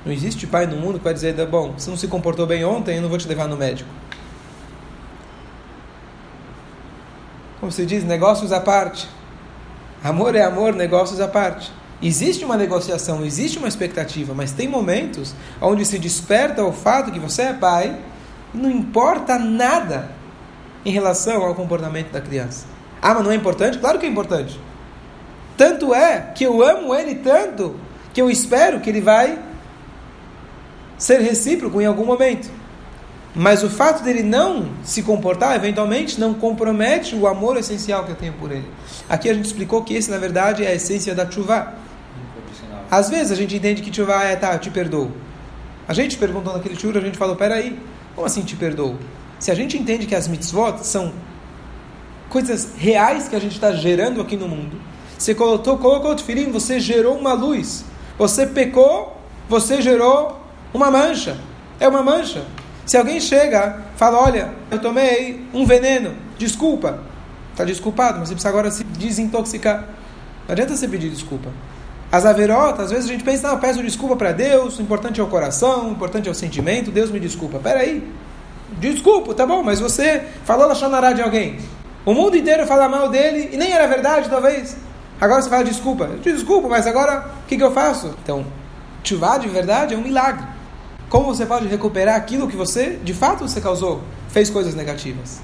não 0.05 0.13
existe 0.13 0.45
pai 0.47 0.65
no 0.65 0.77
mundo 0.77 0.99
que 0.99 1.03
vai 1.03 1.13
dizer, 1.13 1.33
bom, 1.47 1.73
você 1.77 1.89
não 1.89 1.97
se 1.97 2.07
comportou 2.07 2.45
bem 2.45 2.63
ontem, 2.63 2.95
eu 2.95 3.01
não 3.01 3.09
vou 3.09 3.17
te 3.17 3.27
levar 3.27 3.47
no 3.47 3.57
médico. 3.57 3.89
Como 7.59 7.71
se 7.71 7.85
diz, 7.85 8.03
negócios 8.03 8.51
à 8.51 8.59
parte. 8.59 9.09
Amor 10.03 10.35
é 10.35 10.43
amor, 10.43 10.73
negócios 10.73 11.19
à 11.19 11.27
parte. 11.27 11.71
Existe 12.01 12.45
uma 12.45 12.55
negociação, 12.55 13.25
existe 13.25 13.57
uma 13.57 13.67
expectativa, 13.67 14.33
mas 14.33 14.53
tem 14.53 14.67
momentos 14.67 15.35
onde 15.59 15.83
se 15.85 15.99
desperta 15.99 16.63
o 16.63 16.71
fato 16.71 17.11
que 17.11 17.19
você 17.19 17.41
é 17.41 17.53
pai 17.53 17.99
e 18.53 18.57
não 18.57 18.71
importa 18.71 19.37
nada 19.37 20.09
em 20.85 20.91
relação 20.91 21.43
ao 21.43 21.53
comportamento 21.53 22.11
da 22.11 22.21
criança. 22.21 22.65
Ah, 23.01 23.13
mas 23.13 23.23
não 23.23 23.31
é 23.31 23.35
importante? 23.35 23.77
Claro 23.77 23.99
que 23.99 24.05
é 24.05 24.09
importante. 24.09 24.57
Tanto 25.59 25.93
é 25.93 26.31
que 26.33 26.45
eu 26.45 26.63
amo 26.63 26.95
ele 26.95 27.15
tanto 27.15 27.75
que 28.13 28.21
eu 28.21 28.31
espero 28.31 28.79
que 28.79 28.89
ele 28.89 29.01
vai 29.01 29.37
ser 30.97 31.19
recíproco 31.19 31.81
em 31.81 31.85
algum 31.85 32.05
momento. 32.05 32.49
Mas 33.35 33.61
o 33.61 33.69
fato 33.69 34.01
dele 34.01 34.23
não 34.23 34.69
se 34.85 35.03
comportar, 35.03 35.57
eventualmente, 35.57 36.17
não 36.17 36.33
compromete 36.33 37.13
o 37.13 37.27
amor 37.27 37.57
essencial 37.57 38.05
que 38.05 38.11
eu 38.11 38.15
tenho 38.15 38.31
por 38.35 38.49
ele. 38.53 38.71
Aqui 39.09 39.29
a 39.29 39.33
gente 39.33 39.47
explicou 39.47 39.83
que 39.83 39.93
esse, 39.93 40.09
na 40.09 40.17
verdade, 40.17 40.63
é 40.63 40.69
a 40.69 40.75
essência 40.75 41.13
da 41.13 41.29
chuva. 41.29 41.73
Às 42.89 43.09
vezes 43.09 43.29
a 43.29 43.35
gente 43.35 43.53
entende 43.53 43.81
que 43.81 43.93
chuva 43.93 44.23
é, 44.23 44.37
tá, 44.37 44.53
eu 44.53 44.59
te 44.59 44.69
perdoo. 44.69 45.11
A 45.85 45.93
gente 45.93 46.17
perguntou 46.17 46.53
naquele 46.53 46.79
churro, 46.79 46.97
a 46.99 47.01
gente 47.01 47.17
falou, 47.17 47.35
peraí, 47.35 47.77
como 48.15 48.25
assim 48.25 48.43
te 48.43 48.55
perdoo? 48.55 48.95
Se 49.37 49.51
a 49.51 49.55
gente 49.55 49.77
entende 49.77 50.05
que 50.05 50.15
as 50.15 50.25
mitzvot 50.25 50.85
são 50.85 51.11
coisas 52.29 52.69
reais 52.77 53.27
que 53.27 53.35
a 53.35 53.39
gente 53.41 53.55
está 53.55 53.73
gerando 53.73 54.21
aqui 54.21 54.37
no 54.37 54.47
mundo, 54.47 54.87
você 55.19 55.35
colocou, 55.35 55.77
colocou 55.77 56.11
o 56.11 56.15
tefilim, 56.15 56.49
você 56.49 56.79
gerou 56.79 57.17
uma 57.17 57.33
luz. 57.33 57.83
Você 58.17 58.47
pecou, 58.47 59.17
você 59.49 59.81
gerou 59.81 60.39
uma 60.73 60.89
mancha. 60.89 61.37
É 61.77 61.87
uma 61.89 62.01
mancha. 62.01 62.45
Se 62.85 62.97
alguém 62.97 63.19
chega, 63.19 63.81
fala, 63.97 64.17
olha, 64.17 64.53
eu 64.71 64.79
tomei 64.79 65.45
um 65.53 65.65
veneno, 65.65 66.15
desculpa. 66.37 67.01
Está 67.51 67.65
desculpado, 67.65 68.19
mas 68.19 68.29
você 68.29 68.33
precisa 68.33 68.49
agora 68.49 68.71
se 68.71 68.85
desintoxicar. 68.85 69.89
Não 70.47 70.53
adianta 70.53 70.75
você 70.75 70.87
pedir 70.87 71.09
desculpa. 71.09 71.49
As 72.09 72.25
averotas, 72.25 72.85
às 72.85 72.91
vezes 72.91 73.05
a 73.05 73.11
gente 73.11 73.23
pensa, 73.23 73.49
não, 73.49 73.59
peço 73.59 73.83
desculpa 73.83 74.15
para 74.15 74.31
Deus, 74.31 74.79
o 74.79 74.81
importante 74.81 75.19
é 75.19 75.23
o 75.23 75.27
coração, 75.27 75.89
o 75.89 75.91
importante 75.91 76.29
é 76.29 76.31
o 76.31 76.35
sentimento, 76.35 76.91
Deus 76.91 77.11
me 77.11 77.19
desculpa. 77.19 77.59
Peraí, 77.59 78.09
desculpa, 78.79 79.33
tá 79.33 79.45
bom, 79.45 79.61
mas 79.61 79.81
você 79.81 80.23
falou 80.45 80.67
na 80.67 80.75
Xanará 80.75 81.11
de 81.11 81.21
alguém. 81.21 81.59
O 82.05 82.13
mundo 82.13 82.37
inteiro 82.37 82.65
fala 82.65 82.87
mal 82.87 83.09
dele 83.09 83.49
e 83.51 83.57
nem 83.57 83.73
era 83.73 83.85
verdade, 83.85 84.29
talvez. 84.29 84.75
Agora 85.19 85.41
você 85.41 85.49
fala 85.49 85.63
desculpa. 85.63 86.07
Desculpo, 86.23 86.69
mas 86.69 86.87
agora 86.87 87.31
o 87.43 87.47
que, 87.47 87.57
que 87.57 87.63
eu 87.63 87.71
faço? 87.71 88.15
Então, 88.23 88.45
chuvá 89.03 89.37
de 89.37 89.47
verdade 89.49 89.93
é 89.93 89.97
um 89.97 90.01
milagre. 90.01 90.45
Como 91.09 91.25
você 91.25 91.45
pode 91.45 91.67
recuperar 91.67 92.15
aquilo 92.15 92.47
que 92.47 92.55
você, 92.55 92.99
de 93.03 93.13
fato, 93.13 93.47
você 93.47 93.59
causou? 93.59 94.01
Fez 94.29 94.49
coisas 94.49 94.75
negativas. 94.75 95.41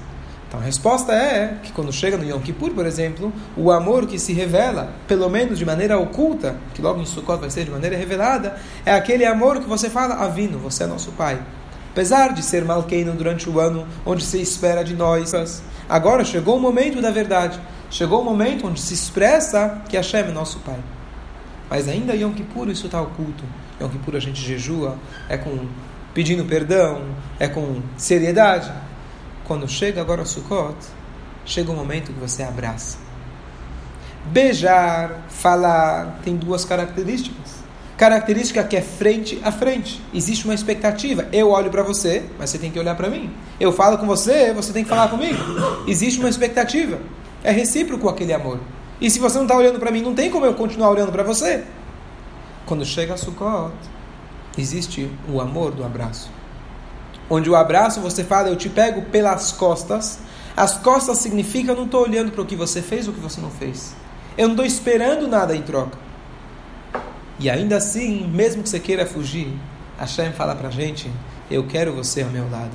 Então 0.48 0.60
a 0.60 0.62
resposta 0.62 1.12
é 1.12 1.58
que 1.62 1.72
quando 1.72 1.92
chega 1.92 2.16
no 2.16 2.24
Yom 2.24 2.40
Kippur, 2.40 2.70
por 2.70 2.86
exemplo, 2.86 3.32
o 3.56 3.72
amor 3.72 4.06
que 4.06 4.18
se 4.18 4.32
revela, 4.32 4.92
pelo 5.08 5.28
menos 5.28 5.58
de 5.58 5.66
maneira 5.66 5.98
oculta, 5.98 6.54
que 6.72 6.80
logo 6.80 7.00
em 7.00 7.04
Sukkot 7.04 7.40
vai 7.40 7.50
ser 7.50 7.64
de 7.64 7.70
maneira 7.70 7.96
revelada, 7.96 8.56
é 8.84 8.94
aquele 8.94 9.26
amor 9.26 9.58
que 9.58 9.68
você 9.68 9.90
fala, 9.90 10.14
Avino, 10.14 10.58
você 10.58 10.84
é 10.84 10.86
nosso 10.86 11.10
pai. 11.12 11.42
Apesar 11.90 12.32
de 12.32 12.44
ser 12.44 12.64
malqueino 12.64 13.12
durante 13.12 13.50
o 13.50 13.58
ano, 13.58 13.86
onde 14.04 14.22
se 14.22 14.40
espera 14.40 14.84
de 14.84 14.94
nós, 14.94 15.62
agora 15.88 16.24
chegou 16.24 16.56
o 16.56 16.60
momento 16.60 17.02
da 17.02 17.10
verdade. 17.10 17.60
Chegou 17.90 18.20
o 18.20 18.24
momento 18.24 18.66
onde 18.66 18.80
se 18.80 18.94
expressa 18.94 19.82
que 19.88 19.96
Hashem 19.96 20.20
é 20.20 20.32
nosso 20.32 20.58
pai. 20.60 20.78
Mas 21.70 21.88
ainda 21.88 22.14
Yom 22.14 22.32
Kippur 22.32 22.68
isso 22.68 22.86
está 22.86 23.00
oculto. 23.00 23.44
Yom 23.80 23.88
Kippur 23.88 24.16
a 24.16 24.20
gente 24.20 24.40
jejua, 24.40 24.96
é 25.28 25.36
com 25.36 25.66
pedindo 26.14 26.44
perdão, 26.44 27.02
é 27.38 27.46
com 27.46 27.82
seriedade. 27.96 28.72
Quando 29.44 29.68
chega 29.68 30.00
agora 30.00 30.22
o 30.22 30.26
Sukkot, 30.26 30.76
chega 31.44 31.70
o 31.70 31.74
momento 31.74 32.12
que 32.12 32.18
você 32.18 32.42
abraça. 32.42 32.98
Beijar, 34.26 35.24
falar, 35.28 36.20
tem 36.24 36.36
duas 36.36 36.64
características. 36.64 37.56
Característica 37.96 38.62
que 38.64 38.76
é 38.76 38.82
frente 38.82 39.40
a 39.42 39.52
frente. 39.52 40.02
Existe 40.12 40.44
uma 40.44 40.54
expectativa. 40.54 41.26
Eu 41.32 41.50
olho 41.50 41.70
para 41.70 41.82
você, 41.82 42.24
mas 42.38 42.50
você 42.50 42.58
tem 42.58 42.70
que 42.70 42.78
olhar 42.78 42.94
para 42.94 43.08
mim. 43.08 43.30
Eu 43.60 43.72
falo 43.72 43.96
com 43.96 44.06
você, 44.06 44.52
você 44.52 44.72
tem 44.72 44.82
que 44.82 44.88
falar 44.88 45.08
comigo. 45.08 45.38
Existe 45.86 46.18
uma 46.18 46.28
expectativa. 46.28 46.98
É 47.46 47.52
recíproco 47.52 48.08
aquele 48.08 48.32
amor. 48.32 48.58
E 49.00 49.10
se 49.10 49.18
você 49.18 49.36
não 49.36 49.44
está 49.44 49.56
olhando 49.56 49.78
para 49.78 49.90
mim, 49.90 50.02
não 50.02 50.14
tem 50.14 50.30
como 50.30 50.44
eu 50.44 50.54
continuar 50.54 50.90
olhando 50.90 51.12
para 51.12 51.22
você. 51.22 51.64
Quando 52.66 52.84
chega 52.84 53.14
a 53.14 53.16
Sukkot, 53.16 53.72
existe 54.58 55.10
o 55.28 55.40
amor 55.40 55.70
do 55.70 55.84
abraço 55.84 56.30
onde 57.28 57.50
o 57.50 57.56
abraço 57.56 58.00
você 58.00 58.24
fala, 58.24 58.48
eu 58.48 58.56
te 58.56 58.68
pego 58.68 59.02
pelas 59.02 59.52
costas. 59.52 60.18
As 60.56 60.78
costas 60.78 61.18
significa 61.18 61.72
eu 61.72 61.76
não 61.76 61.84
estou 61.84 62.02
olhando 62.02 62.32
para 62.32 62.42
o 62.42 62.46
que 62.46 62.56
você 62.56 62.80
fez 62.80 63.06
ou 63.06 63.12
o 63.12 63.16
que 63.16 63.22
você 63.22 63.40
não 63.40 63.50
fez. 63.50 63.94
Eu 64.38 64.48
não 64.48 64.54
estou 64.54 64.66
esperando 64.66 65.28
nada 65.28 65.54
em 65.54 65.62
troca. 65.62 65.98
E 67.38 67.50
ainda 67.50 67.76
assim, 67.76 68.26
mesmo 68.26 68.62
que 68.62 68.68
você 68.68 68.80
queira 68.80 69.04
fugir, 69.04 69.52
Hashem 69.98 70.32
fala 70.32 70.54
para 70.54 70.68
a 70.68 70.70
gente, 70.70 71.10
eu 71.50 71.66
quero 71.66 71.92
você 71.92 72.22
ao 72.22 72.30
meu 72.30 72.48
lado. 72.50 72.72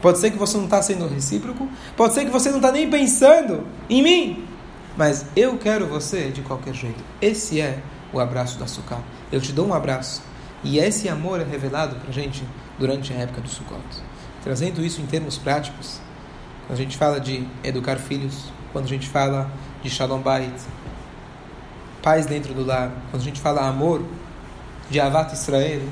Pode 0.00 0.18
ser 0.18 0.30
que 0.30 0.38
você 0.38 0.56
não 0.56 0.64
está 0.64 0.80
sendo 0.80 1.08
recíproco, 1.08 1.68
pode 1.96 2.14
ser 2.14 2.24
que 2.24 2.30
você 2.30 2.50
não 2.50 2.58
está 2.58 2.70
nem 2.70 2.88
pensando 2.88 3.66
em 3.90 4.02
mim, 4.02 4.48
mas 4.96 5.26
eu 5.34 5.58
quero 5.58 5.86
você 5.86 6.30
de 6.30 6.42
qualquer 6.42 6.74
jeito. 6.74 7.02
Esse 7.20 7.60
é 7.60 7.80
o 8.12 8.20
abraço 8.20 8.58
do 8.58 8.64
açúcar. 8.64 8.98
Eu 9.30 9.40
te 9.40 9.52
dou 9.52 9.66
um 9.66 9.74
abraço. 9.74 10.22
E 10.62 10.78
esse 10.78 11.08
amor 11.08 11.40
é 11.40 11.44
revelado 11.44 11.96
para 11.96 12.08
a 12.08 12.12
gente 12.12 12.44
durante 12.78 13.12
a 13.12 13.16
época 13.16 13.40
do 13.40 13.48
Sukkot. 13.48 13.80
Trazendo 14.42 14.84
isso 14.84 15.00
em 15.00 15.06
termos 15.06 15.38
práticos, 15.38 16.00
quando 16.66 16.78
a 16.78 16.82
gente 16.82 16.96
fala 16.96 17.20
de 17.20 17.46
educar 17.62 17.96
filhos, 17.96 18.52
quando 18.72 18.86
a 18.86 18.88
gente 18.88 19.08
fala 19.08 19.50
de 19.82 19.90
Shalom 19.90 20.20
Bait, 20.20 20.52
paz 22.02 22.26
dentro 22.26 22.54
do 22.54 22.64
lar, 22.64 22.92
quando 23.10 23.22
a 23.22 23.24
gente 23.24 23.40
fala 23.40 23.68
amor, 23.68 24.02
de 24.90 24.98
Avat 24.98 25.32
Israel, 25.32 25.82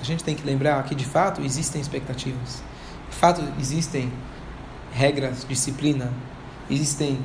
a 0.00 0.04
gente 0.04 0.24
tem 0.24 0.34
que 0.34 0.44
lembrar 0.44 0.82
que 0.84 0.94
de 0.94 1.04
fato 1.04 1.42
existem 1.42 1.80
expectativas, 1.80 2.62
fato 3.22 3.40
existem 3.60 4.12
regras, 4.92 5.46
disciplina, 5.48 6.12
existem 6.68 7.20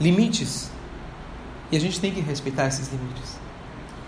limites 0.00 0.72
e 1.70 1.76
a 1.76 1.80
gente 1.80 2.00
tem 2.00 2.12
que 2.12 2.20
respeitar 2.20 2.66
esses 2.66 2.90
limites. 2.90 3.38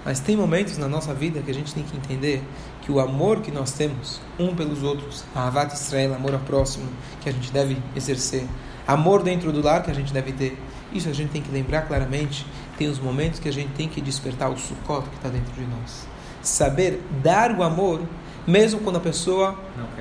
Mas 0.04 0.18
tem 0.18 0.36
momentos 0.36 0.76
na 0.78 0.88
nossa 0.88 1.14
vida 1.14 1.40
que 1.40 1.48
a 1.48 1.54
gente 1.54 1.72
tem 1.72 1.84
que 1.84 1.96
entender 1.96 2.42
que 2.82 2.90
o 2.90 2.98
amor 2.98 3.40
que 3.40 3.52
nós 3.52 3.70
temos 3.70 4.20
um 4.36 4.52
pelos 4.52 4.82
outros, 4.82 5.22
a 5.32 5.46
Avat 5.46 5.72
Israel, 5.74 6.14
amor 6.14 6.34
ao 6.34 6.40
próximo, 6.40 6.88
que 7.20 7.28
a 7.28 7.32
gente 7.32 7.52
deve 7.52 7.80
exercer, 7.94 8.44
amor 8.84 9.22
dentro 9.22 9.52
do 9.52 9.62
lar 9.62 9.84
que 9.84 9.92
a 9.92 9.94
gente 9.94 10.12
deve 10.12 10.32
ter, 10.32 10.58
isso 10.92 11.08
a 11.08 11.12
gente 11.12 11.30
tem 11.30 11.40
que 11.40 11.52
lembrar 11.52 11.82
claramente. 11.82 12.44
Tem 12.76 12.88
os 12.88 12.98
momentos 12.98 13.38
que 13.38 13.48
a 13.48 13.52
gente 13.52 13.70
tem 13.74 13.88
que 13.88 14.00
despertar 14.00 14.50
o 14.50 14.58
sucot 14.58 15.08
que 15.08 15.14
está 15.14 15.28
dentro 15.28 15.52
de 15.52 15.64
nós. 15.68 16.08
Saber 16.42 17.00
dar 17.22 17.52
o 17.52 17.62
amor, 17.62 18.02
mesmo 18.44 18.80
quando 18.80 18.96
a 18.96 19.00
pessoa 19.00 19.56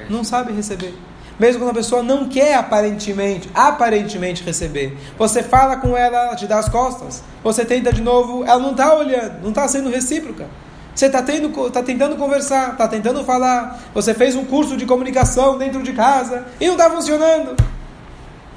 não, 0.09 0.17
não 0.17 0.23
sabe 0.23 0.51
receber. 0.51 0.97
Mesmo 1.39 1.61
quando 1.61 1.71
a 1.71 1.73
pessoa 1.73 2.01
não 2.01 2.27
quer 2.27 2.55
aparentemente, 2.55 3.49
aparentemente 3.53 4.43
receber. 4.43 4.97
Você 5.17 5.43
fala 5.43 5.77
com 5.77 5.95
ela, 5.95 6.17
ela 6.25 6.35
te 6.35 6.47
dá 6.47 6.57
as 6.57 6.67
costas. 6.67 7.23
Você 7.43 7.63
tenta 7.63 7.93
de 7.93 8.01
novo, 8.01 8.43
ela 8.43 8.59
não 8.59 8.71
está 8.71 8.93
olhando, 8.95 9.41
não 9.41 9.49
está 9.49 9.67
sendo 9.67 9.89
recíproca. 9.89 10.47
Você 10.95 11.05
está 11.05 11.21
tá 11.21 11.83
tentando 11.83 12.15
conversar, 12.15 12.71
está 12.71 12.87
tentando 12.87 13.23
falar. 13.23 13.79
Você 13.93 14.15
fez 14.15 14.35
um 14.35 14.45
curso 14.45 14.75
de 14.75 14.85
comunicação 14.85 15.55
dentro 15.55 15.83
de 15.83 15.93
casa 15.93 16.45
e 16.59 16.65
não 16.65 16.73
está 16.73 16.89
funcionando. 16.89 17.55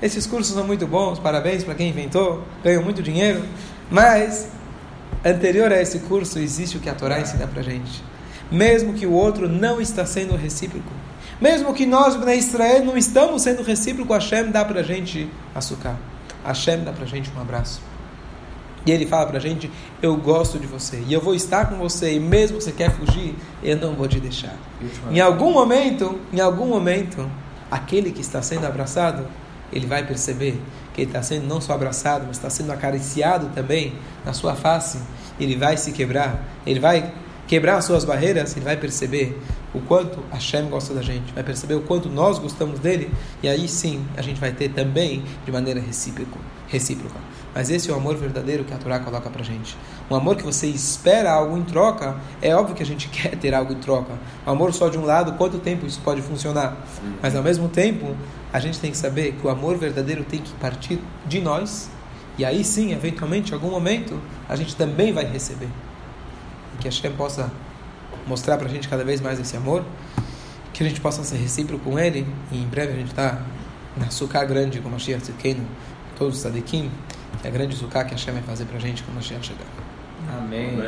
Esses 0.00 0.26
cursos 0.26 0.54
são 0.54 0.66
muito 0.66 0.86
bons, 0.86 1.18
parabéns 1.18 1.62
para 1.62 1.74
quem 1.74 1.90
inventou, 1.90 2.42
ganhou 2.64 2.82
muito 2.82 3.02
dinheiro. 3.02 3.44
Mas, 3.90 4.48
anterior 5.22 5.70
a 5.70 5.82
esse 5.82 5.98
curso, 5.98 6.38
existe 6.38 6.78
o 6.78 6.80
que 6.80 6.88
a 6.88 6.94
Torá 6.94 7.20
ensina 7.20 7.46
para 7.46 7.60
gente. 7.60 8.02
Mesmo 8.50 8.94
que 8.94 9.06
o 9.06 9.12
outro 9.12 9.46
não 9.46 9.78
está 9.78 10.06
sendo 10.06 10.34
recíproco, 10.34 10.90
mesmo 11.40 11.72
que 11.72 11.87
nós, 11.87 12.18
na 12.20 12.35
Israel, 12.35 12.85
não 12.85 12.96
estamos 12.96 13.42
sendo 13.42 13.62
recíprocos, 13.62 14.14
Hashem 14.16 14.50
dá 14.50 14.64
para 14.64 14.81
a 14.81 14.83
gente 14.83 15.29
açúcar. 15.55 15.96
Hashem 16.44 16.85
dá 16.85 16.92
para 16.92 17.05
a 17.05 17.07
gente 17.07 17.31
um 17.37 17.40
abraço. 17.40 17.81
E 18.85 18.90
ele 18.90 19.07
fala 19.07 19.26
para 19.26 19.38
a 19.38 19.40
gente: 19.40 19.70
Eu 20.03 20.16
gosto 20.16 20.59
de 20.59 20.66
você 20.66 21.03
e 21.07 21.12
eu 21.12 21.20
vou 21.20 21.35
estar 21.35 21.66
com 21.66 21.76
você. 21.76 22.14
E 22.14 22.20
mesmo 22.20 22.59
que 22.59 22.64
você 22.64 22.72
quer 22.72 22.90
fugir, 22.90 23.35
eu 23.62 23.76
não 23.76 23.94
vou 23.94 24.09
te 24.09 24.18
deixar. 24.18 24.55
Em 25.11 25.20
algum 25.20 25.53
momento, 25.53 26.18
em 26.33 26.40
algum 26.40 26.66
momento, 26.66 27.31
aquele 27.70 28.11
que 28.11 28.20
está 28.20 28.40
sendo 28.42 28.66
abraçado, 28.66 29.26
ele 29.72 29.87
vai 29.87 30.07
perceber 30.07 30.61
que 30.94 31.03
ele 31.03 31.11
está 31.11 31.22
sendo 31.22 31.46
não 31.46 31.61
só 31.61 31.74
abraçado, 31.74 32.24
mas 32.26 32.37
está 32.37 32.50
sendo 32.50 32.72
acariciado 32.72 33.50
também 33.55 33.94
na 34.24 34.33
sua 34.33 34.55
face. 34.55 34.98
Ele 35.38 35.57
vai 35.57 35.76
se 35.76 35.92
quebrar. 35.92 36.42
Ele 36.66 36.81
vai 36.81 37.12
quebrar 37.46 37.76
as 37.76 37.85
suas 37.85 38.05
barreiras, 38.05 38.57
ele 38.57 38.64
vai 38.64 38.76
perceber 38.76 39.37
o 39.72 39.80
quanto 39.80 40.20
Hashem 40.33 40.68
gosta 40.68 40.92
da 40.94 41.02
gente, 41.02 41.33
vai 41.33 41.42
perceber 41.42 41.74
o 41.74 41.83
quanto 41.83 42.09
nós 42.09 42.38
gostamos 42.38 42.80
dele, 42.80 43.11
e 43.42 43.48
aí 43.48 43.68
sim 43.68 44.04
a 44.16 44.22
gente 44.22 44.40
vai 44.40 44.52
ter 44.52 44.70
também 44.70 45.22
de 45.44 45.52
maneira 45.52 45.80
recíproca. 45.80 46.38
recíproca. 46.66 47.18
Mas 47.54 47.68
esse 47.68 47.90
é 47.90 47.92
o 47.92 47.96
amor 47.96 48.16
verdadeiro 48.16 48.64
que 48.64 48.72
a 48.72 48.78
Torá 48.78 49.00
coloca 49.00 49.28
pra 49.28 49.42
gente. 49.42 49.76
Um 50.09 50.14
amor 50.14 50.37
que 50.37 50.42
você 50.44 50.66
espera 50.68 51.33
algo 51.33 51.56
em 51.56 51.62
troca, 51.62 52.16
é 52.40 52.54
óbvio 52.54 52.76
que 52.76 52.83
a 52.83 52.87
gente 52.87 53.09
quer 53.11 53.37
ter 53.37 53.54
algo 53.54 53.72
em 53.72 53.78
troca. 53.78 54.12
O 54.46 54.50
amor 54.50 54.72
só 54.72 54.88
de 54.88 54.98
um 54.98 55.04
lado, 55.04 55.33
quanto 55.33 55.59
tempo 55.59 55.87
isso 55.87 56.00
pode 56.00 56.22
funcionar? 56.22 56.76
Mas 57.20 57.35
ao 57.35 57.42
mesmo 57.42 57.68
tempo, 57.68 58.14
a 58.52 58.61
gente 58.61 58.78
tem 58.78 58.90
que 58.90 58.96
saber 58.96 59.33
que 59.33 59.46
o 59.46 59.50
amor 59.50 59.76
verdadeiro 59.76 60.24
tem 60.24 60.40
que 60.40 60.52
partir 60.54 61.00
de 61.26 61.40
nós, 61.40 61.90
e 62.38 62.44
aí 62.44 62.64
sim, 62.64 62.92
eventualmente, 62.92 63.50
em 63.50 63.54
algum 63.54 63.70
momento, 63.70 64.18
a 64.48 64.56
gente 64.56 64.74
também 64.74 65.12
vai 65.12 65.24
receber 65.24 65.68
que 66.80 66.88
a 66.88 66.90
Hashem 66.90 67.12
possa 67.12 67.52
mostrar 68.26 68.56
para 68.56 68.66
a 68.66 68.70
gente 68.70 68.88
cada 68.88 69.04
vez 69.04 69.20
mais 69.20 69.38
esse 69.38 69.56
amor, 69.56 69.85
que 70.72 70.83
a 70.83 70.88
gente 70.88 71.00
possa 71.00 71.22
ser 71.24 71.37
recíproco 71.37 71.90
com 71.90 71.98
Ele, 71.98 72.26
e 72.50 72.59
em 72.59 72.66
breve 72.66 72.92
a 72.92 72.96
gente 72.96 73.11
está 73.11 73.42
na 73.96 74.11
sucá 74.11 74.44
grande 74.44 74.80
com 74.80 74.88
a 74.88 74.92
Mashiach 74.92 75.22
Tzidkenu, 75.22 75.64
todos 76.16 76.37
os 76.37 76.42
tzadikim, 76.42 76.90
que 77.40 77.46
é 77.46 77.50
a 77.50 77.52
grande 77.52 77.74
sucá 77.76 78.04
que 78.04 78.14
a 78.14 78.16
Hashem 78.16 78.35
vai 78.35 78.42
fazer 78.42 78.64
para 78.66 78.76
a 78.76 78.80
gente 78.80 79.02
quando 79.02 79.16
a 79.16 79.20
Mashiach 79.20 79.46
chegar. 79.46 79.66
Amém. 80.38 80.74
Amém. 80.74 80.80